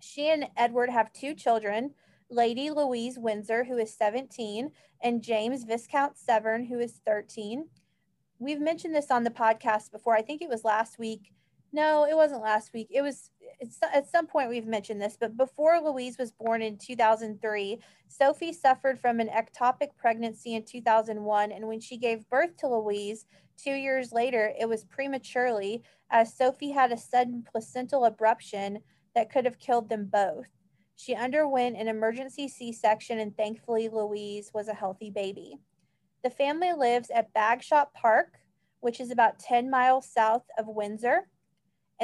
[0.00, 1.94] She and Edward have two children
[2.28, 7.66] Lady Louise Windsor, who is 17, and James Viscount Severn, who is 13.
[8.40, 10.16] We've mentioned this on the podcast before.
[10.16, 11.30] I think it was last week
[11.74, 12.86] no, it wasn't last week.
[12.90, 13.30] It was
[13.92, 18.98] at some point we've mentioned this, but before Louise was born in 2003, Sophie suffered
[18.98, 21.50] from an ectopic pregnancy in 2001.
[21.50, 26.70] And when she gave birth to Louise two years later, it was prematurely, as Sophie
[26.70, 28.78] had a sudden placental abruption
[29.16, 30.46] that could have killed them both.
[30.94, 35.58] She underwent an emergency C section, and thankfully, Louise was a healthy baby.
[36.22, 38.38] The family lives at Bagshot Park,
[38.78, 41.26] which is about 10 miles south of Windsor.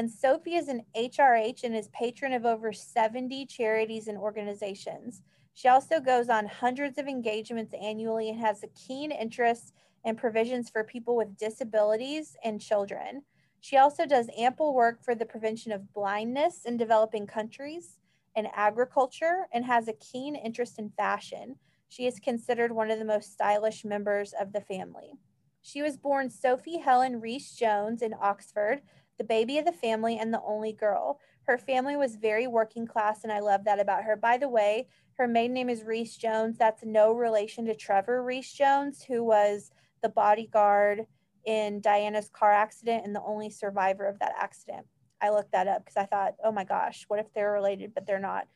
[0.01, 5.21] And Sophie is an HRH and is patron of over 70 charities and organizations.
[5.53, 9.75] She also goes on hundreds of engagements annually and has a keen interest
[10.07, 13.25] in provisions for people with disabilities and children.
[13.61, 17.99] She also does ample work for the prevention of blindness in developing countries
[18.35, 21.57] and agriculture and has a keen interest in fashion.
[21.91, 25.19] She is considered one of the most stylish members of the family.
[25.61, 28.81] She was born Sophie Helen Rhys Jones in Oxford
[29.21, 31.21] the baby of the family and the only girl.
[31.43, 34.17] Her family was very working class, and I love that about her.
[34.17, 36.57] By the way, her maiden name is Rhys Jones.
[36.57, 41.05] That's no relation to Trevor Rees Jones, who was the bodyguard
[41.45, 44.87] in Diana's car accident and the only survivor of that accident.
[45.21, 48.07] I looked that up because I thought, oh my gosh, what if they're related, but
[48.07, 48.47] they're not.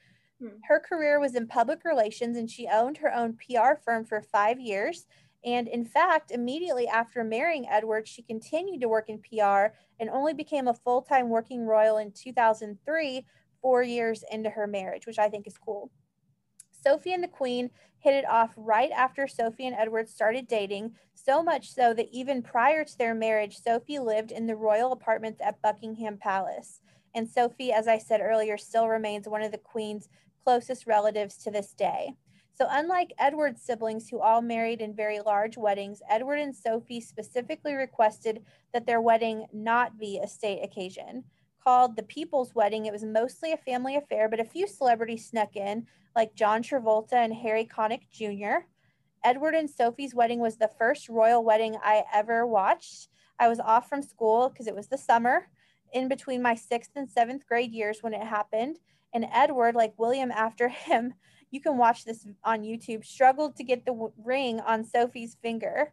[0.41, 0.57] Hmm.
[0.67, 4.59] Her career was in public relations and she owned her own PR firm for five
[4.59, 5.05] years.
[5.45, 10.33] And in fact, immediately after marrying Edward, she continued to work in PR and only
[10.33, 13.27] became a full time working royal in 2003,
[13.61, 15.91] four years into her marriage, which I think is cool.
[16.71, 21.43] Sophie and the Queen hit it off right after Sophie and Edward started dating, so
[21.43, 25.63] much so that even prior to their marriage, Sophie lived in the royal apartments at
[25.63, 26.81] Buckingham Palace.
[27.15, 30.09] And Sophie, as I said earlier, still remains one of the Queen's
[30.45, 32.15] closest relatives to this day.
[32.57, 37.75] So, unlike Edward's siblings, who all married in very large weddings, Edward and Sophie specifically
[37.75, 41.25] requested that their wedding not be a state occasion.
[41.63, 45.57] Called the People's Wedding, it was mostly a family affair, but a few celebrities snuck
[45.57, 48.67] in, like John Travolta and Harry Connick Jr.
[49.25, 53.09] Edward and Sophie's wedding was the first royal wedding I ever watched.
[53.41, 55.49] I was off from school because it was the summer
[55.93, 58.79] in between my sixth and seventh grade years when it happened.
[59.15, 61.15] And Edward, like William after him,
[61.55, 65.93] you can watch this on YouTube, struggled to get the ring on Sophie's finger.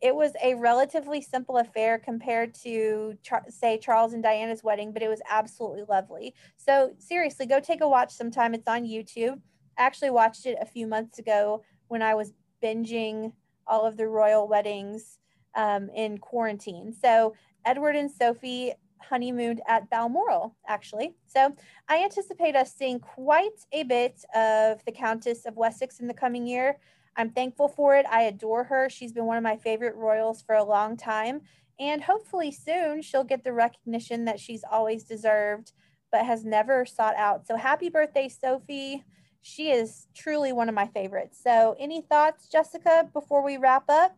[0.00, 5.08] It was a relatively simple affair compared to, say, Charles and Diana's wedding, but it
[5.08, 6.34] was absolutely lovely.
[6.56, 8.54] So, seriously, go take a watch sometime.
[8.54, 9.40] It's on YouTube
[9.80, 13.32] I actually watched it a few months ago when I was binging
[13.66, 15.18] all of the royal weddings
[15.54, 16.92] um, in quarantine.
[16.92, 17.34] So
[17.64, 21.14] Edward and Sophie honeymooned at Balmoral, actually.
[21.26, 21.54] So
[21.88, 26.46] I anticipate us seeing quite a bit of the Countess of Wessex in the coming
[26.46, 26.78] year.
[27.16, 28.06] I'm thankful for it.
[28.10, 28.88] I adore her.
[28.88, 31.42] She's been one of my favorite royals for a long time.
[31.78, 35.72] And hopefully soon she'll get the recognition that she's always deserved,
[36.12, 37.46] but has never sought out.
[37.46, 39.04] So happy birthday, Sophie
[39.42, 41.38] she is truly one of my favorites.
[41.42, 44.16] So, any thoughts, Jessica, before we wrap up?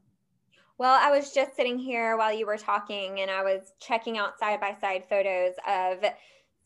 [0.82, 4.36] Well, I was just sitting here while you were talking and I was checking out
[4.36, 6.04] side by side photos of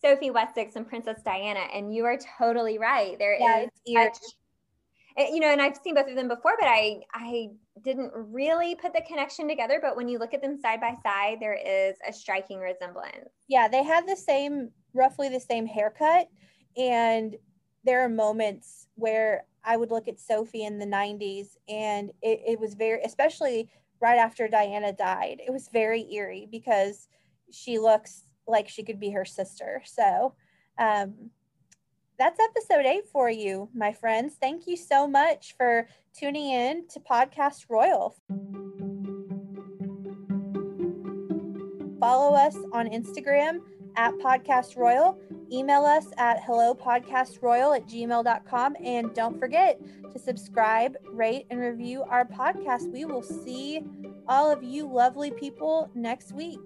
[0.01, 3.19] Sophie Wessex and Princess Diana, and you are totally right.
[3.19, 4.17] There yeah, is such,
[5.19, 7.51] eh, you know, and I've seen both of them before, but I I
[7.85, 9.81] didn't really put the connection together.
[9.83, 13.29] But when you look at them side by side, there is a striking resemblance.
[13.49, 16.31] Yeah, they had the same, roughly the same haircut,
[16.75, 17.37] and
[17.85, 22.61] there are moments where I would look at Sophie in the 90s and it, it
[22.61, 23.69] was very, especially
[24.01, 27.09] right after Diana died, it was very eerie because
[27.51, 29.83] she looks like she could be her sister.
[29.85, 30.35] So,
[30.79, 31.31] um,
[32.19, 34.37] that's episode eight for you, my friends.
[34.41, 35.87] Thank you so much for
[36.19, 38.17] tuning in to Podcast Royal.
[42.01, 43.61] Follow us on Instagram
[43.97, 45.19] at Podcast Royal
[45.53, 48.77] email us at hellopodcastroyal at gmail.com.
[48.83, 49.81] And don't forget
[50.13, 52.93] to subscribe, rate, and review our podcast.
[52.93, 53.83] We will see
[54.29, 56.61] all of you lovely people next week.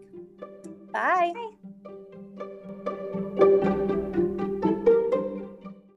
[0.93, 1.33] Bye.
[3.37, 3.97] Bye.